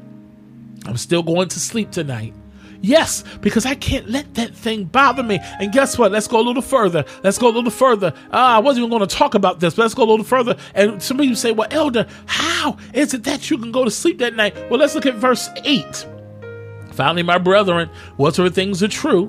I'm 0.85 0.97
still 0.97 1.23
going 1.23 1.49
to 1.49 1.59
sleep 1.59 1.91
tonight. 1.91 2.33
Yes, 2.81 3.23
because 3.41 3.65
I 3.65 3.75
can't 3.75 4.09
let 4.09 4.35
that 4.35 4.55
thing 4.55 4.85
bother 4.85 5.23
me. 5.23 5.39
And 5.59 5.71
guess 5.71 5.97
what? 5.97 6.11
Let's 6.11 6.27
go 6.27 6.39
a 6.39 6.41
little 6.41 6.61
further. 6.61 7.03
Let's 7.23 7.37
go 7.37 7.49
a 7.49 7.51
little 7.51 7.71
further. 7.71 8.13
Uh, 8.31 8.37
I 8.37 8.59
wasn't 8.59 8.85
even 8.85 8.97
going 8.97 9.07
to 9.07 9.15
talk 9.15 9.35
about 9.35 9.59
this, 9.59 9.75
but 9.75 9.83
let's 9.83 9.93
go 9.93 10.03
a 10.03 10.09
little 10.09 10.25
further. 10.25 10.55
And 10.73 11.01
some 11.01 11.19
of 11.19 11.25
you 11.25 11.35
say, 11.35 11.51
well, 11.51 11.67
Elder, 11.71 12.07
how 12.25 12.77
is 12.93 13.13
it 13.13 13.23
that 13.25 13.49
you 13.49 13.57
can 13.57 13.71
go 13.71 13.83
to 13.83 13.91
sleep 13.91 14.19
that 14.19 14.35
night? 14.35 14.55
Well, 14.69 14.79
let's 14.79 14.95
look 14.95 15.05
at 15.05 15.15
verse 15.15 15.49
8. 15.65 16.07
Finally, 16.93 17.23
my 17.23 17.37
brethren, 17.37 17.89
whatsoever 18.17 18.53
things 18.53 18.81
are 18.81 18.87
true, 18.87 19.27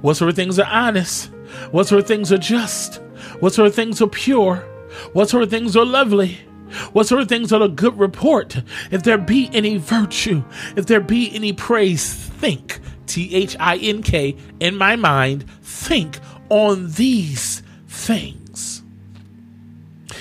whatsoever 0.00 0.32
things 0.32 0.58
are 0.58 0.66
honest, 0.66 1.30
whatsoever 1.70 2.06
things 2.06 2.32
are 2.32 2.38
just, 2.38 2.96
whatsoever 3.38 3.70
things 3.70 4.02
are 4.02 4.08
pure, 4.08 4.56
whatsoever 5.12 5.46
things 5.46 5.76
are 5.76 5.84
lovely, 5.84 6.38
whatsoever 6.92 7.26
things 7.26 7.52
are 7.52 7.62
a 7.62 7.68
good 7.68 7.98
report, 7.98 8.62
if 8.90 9.02
there 9.02 9.18
be 9.18 9.50
any 9.52 9.76
virtue, 9.76 10.42
if 10.76 10.86
there 10.86 11.00
be 11.00 11.34
any 11.34 11.52
praise, 11.52 12.12
think, 12.14 12.80
T 13.06 13.34
H 13.34 13.56
I 13.58 13.76
N 13.76 14.02
K, 14.02 14.36
in 14.60 14.76
my 14.76 14.96
mind, 14.96 15.44
think 15.62 16.18
on 16.48 16.90
these 16.92 17.62
things. 17.88 18.82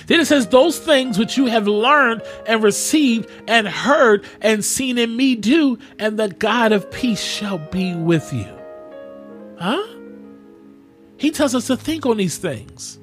Then 0.09 0.19
it 0.19 0.25
says, 0.25 0.47
Those 0.47 0.79
things 0.79 1.19
which 1.19 1.37
you 1.37 1.45
have 1.45 1.67
learned 1.67 2.23
and 2.47 2.63
received 2.63 3.29
and 3.47 3.67
heard 3.67 4.25
and 4.41 4.65
seen 4.65 4.97
in 4.97 5.15
me 5.15 5.35
do, 5.35 5.77
and 5.99 6.17
the 6.17 6.29
God 6.29 6.71
of 6.71 6.89
peace 6.89 7.21
shall 7.21 7.59
be 7.59 7.93
with 7.93 8.33
you. 8.33 8.47
Huh? 9.59 9.85
He 11.17 11.29
tells 11.29 11.53
us 11.53 11.67
to 11.67 11.77
think 11.77 12.07
on 12.07 12.17
these 12.17 12.37
things. 12.39 12.97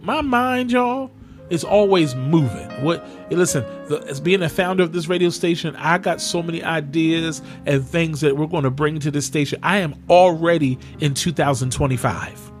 My 0.00 0.22
mind, 0.22 0.72
y'all, 0.72 1.10
is 1.50 1.64
always 1.64 2.14
moving. 2.14 2.68
What? 2.82 3.06
Listen, 3.30 3.64
the, 3.88 4.04
as 4.08 4.20
being 4.20 4.42
a 4.42 4.48
founder 4.48 4.82
of 4.82 4.92
this 4.92 5.08
radio 5.08 5.30
station, 5.30 5.74
I 5.76 5.98
got 5.98 6.20
so 6.20 6.42
many 6.42 6.62
ideas 6.62 7.42
and 7.66 7.84
things 7.86 8.20
that 8.20 8.36
we're 8.36 8.46
going 8.46 8.64
to 8.64 8.70
bring 8.70 8.98
to 9.00 9.10
this 9.10 9.26
station. 9.26 9.58
I 9.62 9.78
am 9.78 9.94
already 10.08 10.78
in 11.00 11.14
2025. 11.14 12.52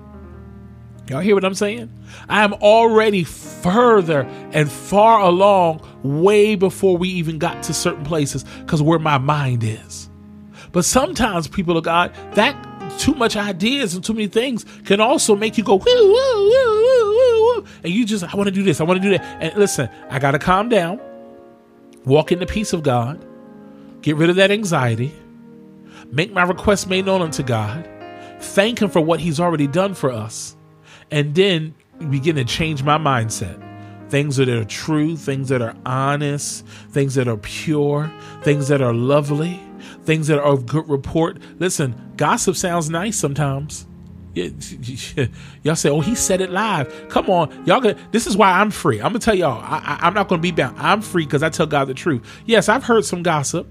Y'all 1.08 1.20
hear 1.20 1.36
what 1.36 1.44
I'm 1.44 1.54
saying? 1.54 1.92
I 2.28 2.42
am 2.42 2.52
already 2.54 3.22
further 3.22 4.22
and 4.52 4.70
far 4.70 5.20
along, 5.20 5.86
way 6.02 6.56
before 6.56 6.96
we 6.96 7.08
even 7.10 7.38
got 7.38 7.62
to 7.64 7.74
certain 7.74 8.04
places, 8.04 8.44
because 8.60 8.82
where 8.82 8.98
my 8.98 9.18
mind 9.18 9.62
is. 9.62 10.10
But 10.72 10.84
sometimes, 10.84 11.46
people 11.46 11.76
of 11.76 11.84
God, 11.84 12.12
that 12.34 12.54
too 12.96 13.14
much 13.14 13.36
ideas 13.36 13.94
and 13.94 14.04
too 14.04 14.12
many 14.12 14.28
things 14.28 14.64
can 14.84 15.00
also 15.00 15.36
make 15.36 15.56
you 15.58 15.64
go 15.64 15.74
woo 15.74 15.84
woo 15.84 16.12
woo 16.12 16.82
woo 16.82 17.54
woo 17.54 17.66
and 17.82 17.92
you 17.92 18.04
just 18.04 18.24
I 18.24 18.36
want 18.36 18.48
to 18.48 18.52
do 18.52 18.62
this, 18.62 18.80
I 18.80 18.84
want 18.84 19.02
to 19.02 19.08
do 19.08 19.16
that. 19.16 19.22
And 19.42 19.54
listen, 19.56 19.88
I 20.10 20.18
gotta 20.18 20.38
calm 20.38 20.68
down, 20.68 21.00
walk 22.04 22.32
in 22.32 22.38
the 22.38 22.46
peace 22.46 22.72
of 22.72 22.82
God, 22.82 23.24
get 24.02 24.16
rid 24.16 24.30
of 24.30 24.36
that 24.36 24.50
anxiety, 24.50 25.14
make 26.10 26.32
my 26.32 26.42
requests 26.42 26.86
made 26.86 27.06
known 27.06 27.22
unto 27.22 27.42
God, 27.42 27.88
thank 28.40 28.80
Him 28.80 28.90
for 28.90 29.00
what 29.00 29.20
He's 29.20 29.40
already 29.40 29.66
done 29.66 29.94
for 29.94 30.10
us, 30.10 30.56
and 31.10 31.34
then 31.34 31.74
begin 32.10 32.36
to 32.36 32.44
change 32.44 32.82
my 32.82 32.98
mindset. 32.98 33.62
Things 34.08 34.36
that 34.36 34.48
are 34.48 34.64
true, 34.64 35.16
things 35.16 35.48
that 35.48 35.60
are 35.60 35.74
honest, 35.84 36.64
things 36.90 37.16
that 37.16 37.26
are 37.26 37.36
pure, 37.36 38.12
things 38.42 38.68
that 38.68 38.80
are 38.80 38.94
lovely, 38.94 39.60
things 40.06 40.28
that 40.28 40.38
are 40.38 40.44
of 40.44 40.66
good 40.66 40.88
report. 40.88 41.38
Listen, 41.58 42.12
gossip 42.16 42.56
sounds 42.56 42.88
nice 42.88 43.16
sometimes. 43.16 43.86
Y'all 44.34 45.76
say, 45.76 45.88
"Oh, 45.88 46.00
he 46.00 46.14
said 46.14 46.40
it 46.42 46.50
live." 46.50 47.08
Come 47.08 47.30
on, 47.30 47.64
y'all. 47.64 47.80
This 48.12 48.26
is 48.26 48.36
why 48.36 48.50
I'm 48.52 48.70
free. 48.70 48.98
I'm 48.98 49.08
gonna 49.08 49.18
tell 49.18 49.34
y'all. 49.34 49.62
I, 49.62 49.98
I'm 50.02 50.12
not 50.12 50.28
gonna 50.28 50.42
be 50.42 50.50
bound. 50.50 50.76
I'm 50.78 51.00
free 51.00 51.24
because 51.24 51.42
I 51.42 51.48
tell 51.48 51.66
God 51.66 51.86
the 51.86 51.94
truth. 51.94 52.22
Yes, 52.44 52.68
I've 52.68 52.84
heard 52.84 53.06
some 53.06 53.22
gossip. 53.22 53.66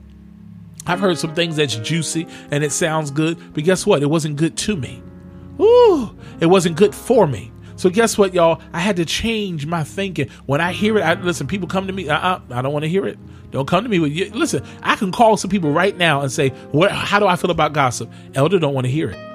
I've 0.88 1.00
heard 1.00 1.18
some 1.18 1.34
things 1.34 1.56
that's 1.56 1.76
juicy 1.76 2.28
and 2.52 2.64
it 2.64 2.72
sounds 2.72 3.12
good, 3.12 3.54
but 3.54 3.64
guess 3.64 3.86
what? 3.86 4.04
It 4.04 4.08
wasn't 4.08 4.38
good 4.38 4.56
to 4.58 4.76
me. 4.76 5.02
Ooh, 5.60 6.16
it 6.40 6.48
wasn't 6.48 6.78
good 6.78 6.94
for 6.94 7.28
me. 7.28 7.52
So 7.76 7.90
guess 7.90 8.18
what, 8.18 8.34
y'all? 8.34 8.62
I 8.74 8.80
had 8.80 8.96
to 8.98 9.06
change 9.06 9.66
my 9.66 9.84
thinking. 9.84 10.30
When 10.46 10.62
I 10.62 10.72
hear 10.72 10.98
it, 10.98 11.02
I 11.02 11.14
listen. 11.16 11.48
People 11.48 11.68
come 11.68 11.88
to 11.88 11.94
me. 11.94 12.08
Uh-uh, 12.10 12.40
I 12.52 12.62
don't 12.62 12.74
want 12.74 12.84
to 12.84 12.90
hear 12.90 13.06
it. 13.06 13.18
Don't 13.52 13.68
come 13.68 13.84
to 13.84 13.90
me 13.90 14.00
with 14.00 14.12
you. 14.12 14.30
Listen, 14.32 14.64
I 14.82 14.96
can 14.96 15.12
call 15.12 15.38
some 15.38 15.50
people 15.50 15.72
right 15.72 15.96
now 15.98 16.22
and 16.22 16.32
say, 16.32 16.50
"What? 16.72 16.92
How 16.92 17.20
do 17.20 17.28
I 17.28 17.36
feel 17.36 17.52
about 17.52 17.74
gossip?" 17.74 18.12
Elder 18.34 18.60
don't 18.60 18.74
want 18.74 18.86
to 18.86 18.92
hear 18.92 19.12
it. 19.12 19.35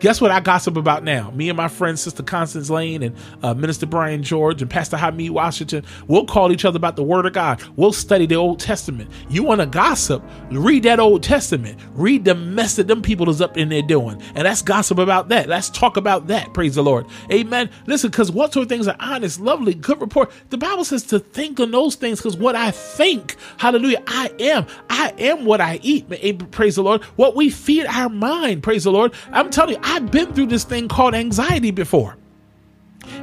Guess 0.00 0.20
what 0.20 0.30
I 0.30 0.38
gossip 0.38 0.76
about 0.76 1.02
now? 1.02 1.32
Me 1.32 1.48
and 1.48 1.56
my 1.56 1.66
friend, 1.66 1.98
Sister 1.98 2.22
Constance 2.22 2.70
Lane, 2.70 3.02
and 3.02 3.16
uh, 3.42 3.52
Minister 3.52 3.84
Brian 3.84 4.22
George, 4.22 4.62
and 4.62 4.70
Pastor 4.70 4.96
Hamid 4.96 5.30
Washington, 5.30 5.84
we'll 6.06 6.24
call 6.24 6.52
each 6.52 6.64
other 6.64 6.76
about 6.76 6.94
the 6.94 7.02
Word 7.02 7.26
of 7.26 7.32
God. 7.32 7.60
We'll 7.74 7.92
study 7.92 8.24
the 8.26 8.36
Old 8.36 8.60
Testament. 8.60 9.10
You 9.28 9.42
want 9.42 9.60
to 9.60 9.66
gossip? 9.66 10.22
Read 10.50 10.84
that 10.84 11.00
Old 11.00 11.24
Testament. 11.24 11.80
Read 11.94 12.24
the 12.24 12.36
mess 12.36 12.76
that 12.76 12.86
them 12.86 13.02
people 13.02 13.28
is 13.28 13.40
up 13.40 13.56
in 13.56 13.70
there 13.70 13.82
doing. 13.82 14.22
And 14.36 14.44
let's 14.44 14.62
gossip 14.62 14.98
about 14.98 15.30
that. 15.30 15.48
Let's 15.48 15.68
talk 15.68 15.96
about 15.96 16.28
that. 16.28 16.54
Praise 16.54 16.76
the 16.76 16.82
Lord. 16.84 17.06
Amen. 17.32 17.68
Listen, 17.86 18.10
because 18.10 18.30
what 18.30 18.52
sort 18.52 18.62
of 18.62 18.68
things 18.68 18.86
are 18.86 18.96
honest, 19.00 19.40
lovely, 19.40 19.74
good 19.74 20.00
report? 20.00 20.30
The 20.50 20.58
Bible 20.58 20.84
says 20.84 21.02
to 21.04 21.18
think 21.18 21.58
on 21.58 21.72
those 21.72 21.96
things 21.96 22.20
because 22.20 22.36
what 22.36 22.54
I 22.54 22.70
think, 22.70 23.36
hallelujah, 23.56 24.02
I 24.06 24.30
am. 24.38 24.66
I 24.88 25.12
am 25.18 25.44
what 25.44 25.60
I 25.60 25.80
eat. 25.82 26.08
Praise 26.52 26.76
the 26.76 26.84
Lord. 26.84 27.02
What 27.16 27.34
we 27.34 27.50
feed 27.50 27.86
our 27.86 28.08
mind. 28.08 28.62
Praise 28.62 28.84
the 28.84 28.92
Lord. 28.92 29.12
I'm 29.32 29.50
telling 29.50 29.74
you, 29.74 29.80
I've 29.88 30.10
been 30.10 30.32
through 30.34 30.46
this 30.46 30.64
thing 30.64 30.88
called 30.88 31.14
anxiety 31.14 31.70
before. 31.70 32.16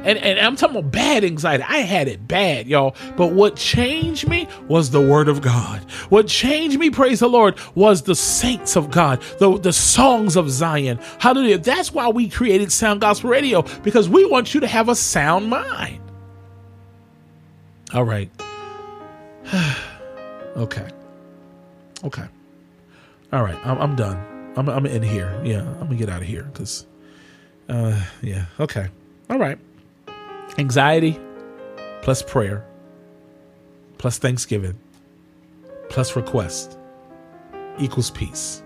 And, 0.04 0.18
and 0.18 0.38
I'm 0.38 0.56
talking 0.56 0.76
about 0.76 0.90
bad 0.90 1.24
anxiety. 1.24 1.64
I 1.66 1.78
had 1.78 2.08
it 2.08 2.26
bad, 2.26 2.66
y'all. 2.66 2.96
But 3.16 3.32
what 3.32 3.56
changed 3.56 4.28
me 4.28 4.48
was 4.68 4.90
the 4.90 5.00
word 5.00 5.28
of 5.28 5.42
God. 5.42 5.80
What 6.10 6.26
changed 6.26 6.78
me, 6.78 6.90
praise 6.90 7.20
the 7.20 7.28
Lord, 7.28 7.56
was 7.74 8.02
the 8.02 8.14
saints 8.14 8.76
of 8.76 8.90
God, 8.90 9.20
the, 9.38 9.58
the 9.58 9.72
songs 9.72 10.36
of 10.36 10.50
Zion. 10.50 10.98
Hallelujah. 11.18 11.58
That's 11.58 11.92
why 11.92 12.08
we 12.08 12.28
created 12.28 12.72
Sound 12.72 13.00
Gospel 13.00 13.30
Radio, 13.30 13.62
because 13.82 14.08
we 14.08 14.24
want 14.24 14.54
you 14.54 14.60
to 14.60 14.66
have 14.66 14.88
a 14.88 14.94
sound 14.94 15.48
mind. 15.48 16.00
All 17.94 18.04
right. 18.04 18.30
okay. 20.56 20.88
Okay. 22.04 22.26
All 23.32 23.42
right. 23.42 23.58
I'm, 23.64 23.78
I'm 23.80 23.96
done. 23.96 24.35
I'm, 24.56 24.68
I'm 24.68 24.86
in 24.86 25.02
here. 25.02 25.40
Yeah. 25.44 25.60
I'm 25.80 25.88
to 25.90 25.96
get 25.96 26.08
out 26.08 26.22
of 26.22 26.28
here 26.28 26.44
because, 26.44 26.86
uh, 27.68 28.00
yeah. 28.22 28.46
Okay. 28.58 28.88
All 29.30 29.38
right. 29.38 29.58
Anxiety 30.58 31.18
plus 32.02 32.22
prayer 32.22 32.64
plus 33.98 34.18
thanksgiving 34.18 34.78
plus 35.88 36.16
request 36.16 36.78
equals 37.78 38.10
peace. 38.10 38.62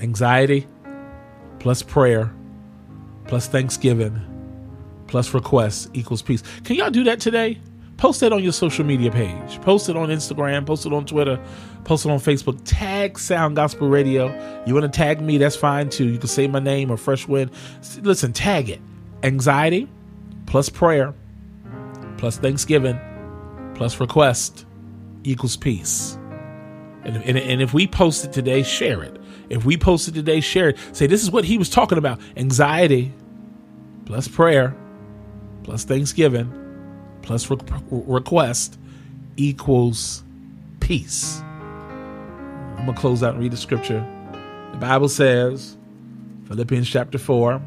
Anxiety 0.00 0.66
plus 1.58 1.82
prayer 1.82 2.32
plus 3.26 3.48
thanksgiving 3.48 4.20
plus 5.08 5.34
request 5.34 5.90
equals 5.94 6.22
peace. 6.22 6.42
Can 6.64 6.76
y'all 6.76 6.90
do 6.90 7.04
that 7.04 7.20
today? 7.20 7.58
Post 7.96 8.20
that 8.20 8.32
on 8.32 8.42
your 8.42 8.52
social 8.52 8.84
media 8.84 9.10
page. 9.10 9.60
Post 9.62 9.88
it 9.88 9.96
on 9.96 10.08
Instagram. 10.08 10.66
Post 10.66 10.84
it 10.84 10.92
on 10.92 11.06
Twitter. 11.06 11.42
Post 11.84 12.04
it 12.04 12.10
on 12.10 12.18
Facebook. 12.18 12.60
Tag 12.64 13.18
Sound 13.18 13.56
Gospel 13.56 13.88
Radio. 13.88 14.26
You 14.66 14.74
want 14.74 14.92
to 14.92 14.96
tag 14.96 15.22
me? 15.22 15.38
That's 15.38 15.56
fine 15.56 15.88
too. 15.88 16.08
You 16.08 16.18
can 16.18 16.28
say 16.28 16.46
my 16.46 16.58
name 16.58 16.90
or 16.90 16.98
Fresh 16.98 17.26
Wind. 17.26 17.50
Listen, 18.02 18.32
tag 18.34 18.68
it. 18.68 18.80
Anxiety 19.22 19.88
plus 20.44 20.68
prayer 20.68 21.14
plus 22.18 22.36
thanksgiving 22.38 23.00
plus 23.74 23.98
request 23.98 24.66
equals 25.24 25.56
peace. 25.56 26.18
And, 27.04 27.16
and, 27.16 27.38
and 27.38 27.62
if 27.62 27.72
we 27.72 27.86
post 27.86 28.24
it 28.24 28.32
today, 28.32 28.62
share 28.62 29.02
it. 29.02 29.16
If 29.48 29.64
we 29.64 29.76
post 29.76 30.08
it 30.08 30.12
today, 30.12 30.40
share 30.40 30.70
it. 30.70 30.78
Say, 30.92 31.06
this 31.06 31.22
is 31.22 31.30
what 31.30 31.44
he 31.44 31.56
was 31.56 31.70
talking 31.70 31.98
about 31.98 32.20
anxiety 32.36 33.12
plus 34.04 34.28
prayer 34.28 34.76
plus 35.62 35.84
thanksgiving 35.84 36.65
plus 37.26 37.50
re- 37.50 37.58
request 37.90 38.78
equals 39.36 40.22
peace. 40.80 41.40
I'm 41.40 42.84
going 42.84 42.94
to 42.94 43.00
close 43.00 43.22
out 43.22 43.34
and 43.34 43.42
read 43.42 43.52
the 43.52 43.56
scripture. 43.56 44.06
The 44.72 44.78
Bible 44.78 45.08
says, 45.08 45.76
Philippians 46.46 46.88
chapter 46.88 47.18
4, 47.18 47.60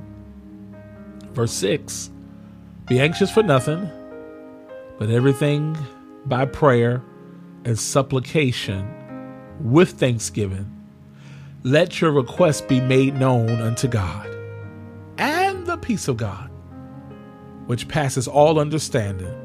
verse 1.33 1.51
6 1.53 2.09
Be 2.87 2.99
anxious 2.99 3.29
for 3.29 3.43
nothing, 3.43 3.89
but 4.97 5.09
everything 5.09 5.77
by 6.25 6.45
prayer 6.45 7.03
and 7.65 7.77
supplication 7.77 8.87
with 9.59 9.91
thanksgiving. 9.91 10.75
Let 11.63 11.99
your 11.99 12.11
requests 12.11 12.61
be 12.61 12.79
made 12.79 13.15
known 13.15 13.49
unto 13.61 13.89
God. 13.89 14.27
And 15.17 15.65
the 15.65 15.75
peace 15.75 16.07
of 16.07 16.15
God, 16.15 16.49
which 17.67 17.89
passes 17.89 18.29
all 18.29 18.59
understanding, 18.59 19.35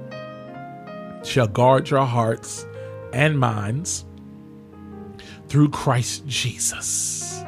shall 1.25 1.47
guard 1.47 1.91
your 1.91 2.05
hearts 2.05 2.67
and 3.13 3.39
minds 3.39 4.05
through 5.49 5.71
Christ 5.71 6.27
Jesus. 6.27 7.43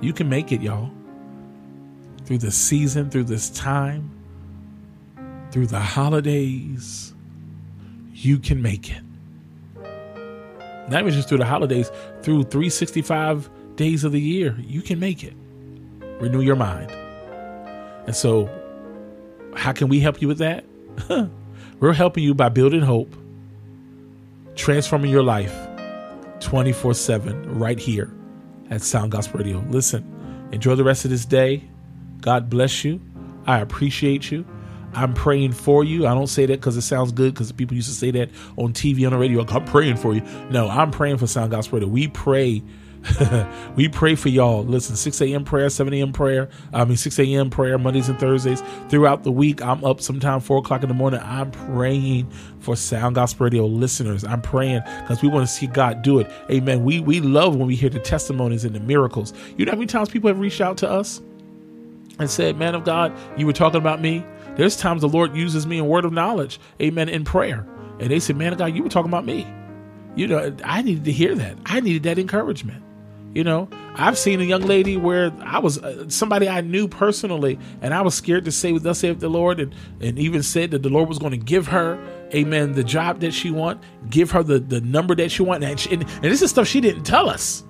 You 0.00 0.12
can 0.12 0.28
make 0.28 0.52
it, 0.52 0.62
y'all. 0.62 0.90
Through 2.24 2.38
the 2.38 2.50
season, 2.50 3.10
through 3.10 3.24
this 3.24 3.50
time, 3.50 4.10
through 5.50 5.66
the 5.66 5.80
holidays, 5.80 7.12
you 8.14 8.38
can 8.38 8.62
make 8.62 8.90
it. 8.90 9.02
Not 10.88 11.00
even 11.00 11.12
just 11.12 11.28
through 11.28 11.38
the 11.38 11.44
holidays, 11.44 11.90
through 12.22 12.44
365 12.44 13.50
days 13.76 14.04
of 14.04 14.12
the 14.12 14.20
year, 14.20 14.56
you 14.60 14.82
can 14.82 14.98
make 14.98 15.24
it. 15.24 15.34
Renew 16.20 16.40
your 16.40 16.56
mind. 16.56 16.90
And 18.06 18.14
so, 18.14 18.48
how 19.54 19.72
can 19.72 19.88
we 19.88 20.00
help 20.00 20.20
you 20.20 20.28
with 20.28 20.38
that? 20.38 20.64
We're 21.82 21.94
helping 21.94 22.22
you 22.22 22.32
by 22.32 22.48
building 22.48 22.80
hope, 22.80 23.12
transforming 24.54 25.10
your 25.10 25.24
life 25.24 25.52
24 26.38 26.94
7 26.94 27.58
right 27.58 27.76
here 27.76 28.08
at 28.70 28.82
Sound 28.82 29.10
Gospel 29.10 29.38
Radio. 29.38 29.64
Listen, 29.68 30.48
enjoy 30.52 30.76
the 30.76 30.84
rest 30.84 31.04
of 31.04 31.10
this 31.10 31.24
day. 31.26 31.68
God 32.20 32.48
bless 32.48 32.84
you. 32.84 33.00
I 33.48 33.58
appreciate 33.58 34.30
you. 34.30 34.46
I'm 34.94 35.12
praying 35.12 35.54
for 35.54 35.82
you. 35.82 36.06
I 36.06 36.14
don't 36.14 36.28
say 36.28 36.46
that 36.46 36.60
because 36.60 36.76
it 36.76 36.82
sounds 36.82 37.10
good 37.10 37.34
because 37.34 37.50
people 37.50 37.74
used 37.74 37.88
to 37.88 37.96
say 37.96 38.12
that 38.12 38.30
on 38.56 38.72
TV, 38.72 39.04
on 39.04 39.10
the 39.10 39.18
radio. 39.18 39.44
I'm 39.44 39.64
praying 39.64 39.96
for 39.96 40.14
you. 40.14 40.20
No, 40.50 40.68
I'm 40.68 40.92
praying 40.92 41.18
for 41.18 41.26
Sound 41.26 41.50
Gospel 41.50 41.80
Radio. 41.80 41.92
We 41.92 42.06
pray 42.06 42.62
we 43.76 43.88
pray 43.88 44.14
for 44.14 44.28
y'all. 44.28 44.64
Listen, 44.64 44.96
6 44.96 45.20
a.m. 45.22 45.44
prayer, 45.44 45.68
7 45.68 45.92
a.m. 45.94 46.12
prayer. 46.12 46.48
I 46.72 46.84
mean, 46.84 46.96
6 46.96 47.18
a.m. 47.18 47.50
prayer 47.50 47.76
Mondays 47.78 48.08
and 48.08 48.18
Thursdays. 48.18 48.62
Throughout 48.88 49.24
the 49.24 49.32
week, 49.32 49.62
I'm 49.62 49.84
up 49.84 50.00
sometime 50.00 50.40
4 50.40 50.58
o'clock 50.58 50.82
in 50.82 50.88
the 50.88 50.94
morning. 50.94 51.20
I'm 51.22 51.50
praying 51.50 52.30
for 52.60 52.76
Sound 52.76 53.16
Gospel 53.16 53.44
Radio 53.44 53.66
listeners. 53.66 54.24
I'm 54.24 54.40
praying 54.40 54.82
because 55.00 55.20
we 55.22 55.28
want 55.28 55.46
to 55.46 55.52
see 55.52 55.66
God 55.66 56.02
do 56.02 56.18
it. 56.20 56.30
Amen. 56.50 56.84
We 56.84 57.00
we 57.00 57.20
love 57.20 57.56
when 57.56 57.66
we 57.66 57.74
hear 57.74 57.90
the 57.90 57.98
testimonies 57.98 58.64
and 58.64 58.74
the 58.74 58.80
miracles. 58.80 59.32
You 59.56 59.64
know 59.64 59.72
how 59.72 59.76
many 59.76 59.86
times 59.86 60.08
people 60.08 60.28
have 60.28 60.38
reached 60.38 60.60
out 60.60 60.76
to 60.78 60.90
us 60.90 61.20
and 62.18 62.30
said, 62.30 62.56
Man 62.56 62.74
of 62.74 62.84
God, 62.84 63.12
you 63.36 63.46
were 63.46 63.52
talking 63.52 63.78
about 63.78 64.00
me? 64.00 64.24
There's 64.56 64.76
times 64.76 65.00
the 65.00 65.08
Lord 65.08 65.34
uses 65.34 65.66
me 65.66 65.78
in 65.78 65.86
word 65.86 66.04
of 66.04 66.12
knowledge, 66.12 66.60
amen, 66.80 67.08
in 67.08 67.24
prayer. 67.24 67.66
And 67.98 68.10
they 68.10 68.20
said, 68.20 68.36
Man 68.36 68.52
of 68.52 68.58
God, 68.58 68.76
you 68.76 68.82
were 68.82 68.88
talking 68.88 69.10
about 69.10 69.24
me. 69.24 69.46
You 70.14 70.26
know, 70.26 70.54
I 70.64 70.82
needed 70.82 71.04
to 71.06 71.12
hear 71.12 71.34
that. 71.34 71.56
I 71.64 71.80
needed 71.80 72.02
that 72.02 72.18
encouragement. 72.18 72.82
You 73.34 73.44
know, 73.44 73.68
I've 73.94 74.18
seen 74.18 74.40
a 74.40 74.44
young 74.44 74.62
lady 74.62 74.96
where 74.96 75.32
I 75.40 75.58
was 75.58 75.78
uh, 75.78 76.08
somebody 76.08 76.48
I 76.48 76.60
knew 76.60 76.86
personally, 76.86 77.58
and 77.80 77.94
I 77.94 78.02
was 78.02 78.14
scared 78.14 78.44
to 78.44 78.52
say 78.52 78.76
thus 78.76 78.98
saith 78.98 79.20
the 79.20 79.30
Lord, 79.30 79.58
and, 79.58 79.74
and 80.00 80.18
even 80.18 80.42
said 80.42 80.70
that 80.72 80.82
the 80.82 80.90
Lord 80.90 81.08
was 81.08 81.18
going 81.18 81.32
to 81.32 81.38
give 81.38 81.68
her, 81.68 81.98
amen, 82.34 82.72
the 82.72 82.84
job 82.84 83.20
that 83.20 83.32
she 83.32 83.50
want, 83.50 83.82
give 84.10 84.30
her 84.32 84.42
the, 84.42 84.58
the 84.58 84.82
number 84.82 85.14
that 85.14 85.30
she 85.30 85.42
want. 85.42 85.64
And, 85.64 85.80
she, 85.80 85.94
and, 85.94 86.02
and 86.02 86.24
this 86.24 86.42
is 86.42 86.50
stuff 86.50 86.68
she 86.68 86.80
didn't 86.80 87.04
tell 87.04 87.30
us. 87.30 87.64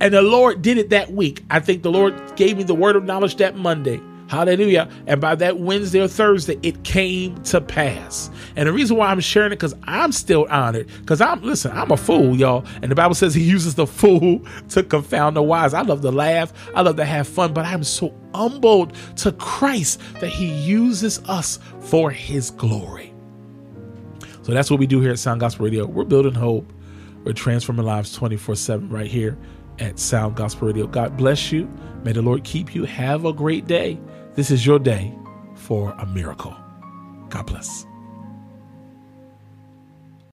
And 0.00 0.14
the 0.14 0.22
Lord 0.22 0.62
did 0.62 0.78
it 0.78 0.90
that 0.90 1.12
week. 1.12 1.42
I 1.50 1.60
think 1.60 1.82
the 1.82 1.90
Lord 1.90 2.36
gave 2.36 2.56
me 2.56 2.62
the 2.62 2.74
word 2.74 2.96
of 2.96 3.04
knowledge 3.04 3.36
that 3.36 3.56
Monday. 3.56 4.00
Hallelujah. 4.28 4.90
And 5.06 5.20
by 5.20 5.36
that 5.36 5.58
Wednesday 5.58 6.00
or 6.00 6.08
Thursday, 6.08 6.58
it 6.62 6.82
came 6.82 7.40
to 7.44 7.60
pass. 7.60 8.28
And 8.56 8.68
the 8.68 8.72
reason 8.72 8.96
why 8.96 9.08
I'm 9.08 9.20
sharing 9.20 9.52
it, 9.52 9.56
because 9.56 9.74
I'm 9.84 10.10
still 10.10 10.46
honored. 10.50 10.88
Because 11.00 11.20
I'm, 11.20 11.42
listen, 11.42 11.70
I'm 11.70 11.92
a 11.92 11.96
fool, 11.96 12.36
y'all. 12.36 12.64
And 12.82 12.90
the 12.90 12.96
Bible 12.96 13.14
says 13.14 13.34
he 13.34 13.44
uses 13.44 13.76
the 13.76 13.86
fool 13.86 14.44
to 14.70 14.82
confound 14.82 15.36
the 15.36 15.42
wise. 15.42 15.74
I 15.74 15.82
love 15.82 16.00
to 16.00 16.10
laugh. 16.10 16.52
I 16.74 16.82
love 16.82 16.96
to 16.96 17.04
have 17.04 17.28
fun, 17.28 17.52
but 17.52 17.64
I'm 17.64 17.84
so 17.84 18.12
humbled 18.34 18.94
to 19.16 19.30
Christ 19.32 20.00
that 20.20 20.28
he 20.28 20.46
uses 20.46 21.20
us 21.28 21.60
for 21.80 22.10
his 22.10 22.50
glory. 22.50 23.14
So 24.42 24.52
that's 24.52 24.70
what 24.70 24.80
we 24.80 24.86
do 24.86 25.00
here 25.00 25.10
at 25.10 25.18
Sound 25.18 25.40
Gospel 25.40 25.64
Radio. 25.64 25.86
We're 25.86 26.04
building 26.04 26.34
hope. 26.34 26.72
We're 27.24 27.32
transforming 27.32 27.84
lives 27.84 28.12
24 28.12 28.56
7 28.56 28.88
right 28.88 29.10
here 29.10 29.36
at 29.78 29.98
Sound 29.98 30.36
Gospel 30.36 30.68
Radio. 30.68 30.86
God 30.86 31.16
bless 31.16 31.52
you. 31.52 31.68
May 32.04 32.12
the 32.12 32.22
Lord 32.22 32.44
keep 32.44 32.74
you. 32.74 32.84
Have 32.84 33.24
a 33.24 33.32
great 33.32 33.66
day. 33.66 33.98
This 34.36 34.50
is 34.50 34.66
your 34.66 34.78
day 34.78 35.14
for 35.54 35.92
a 35.98 36.04
miracle. 36.04 36.54
God 37.30 37.46
bless. 37.46 37.86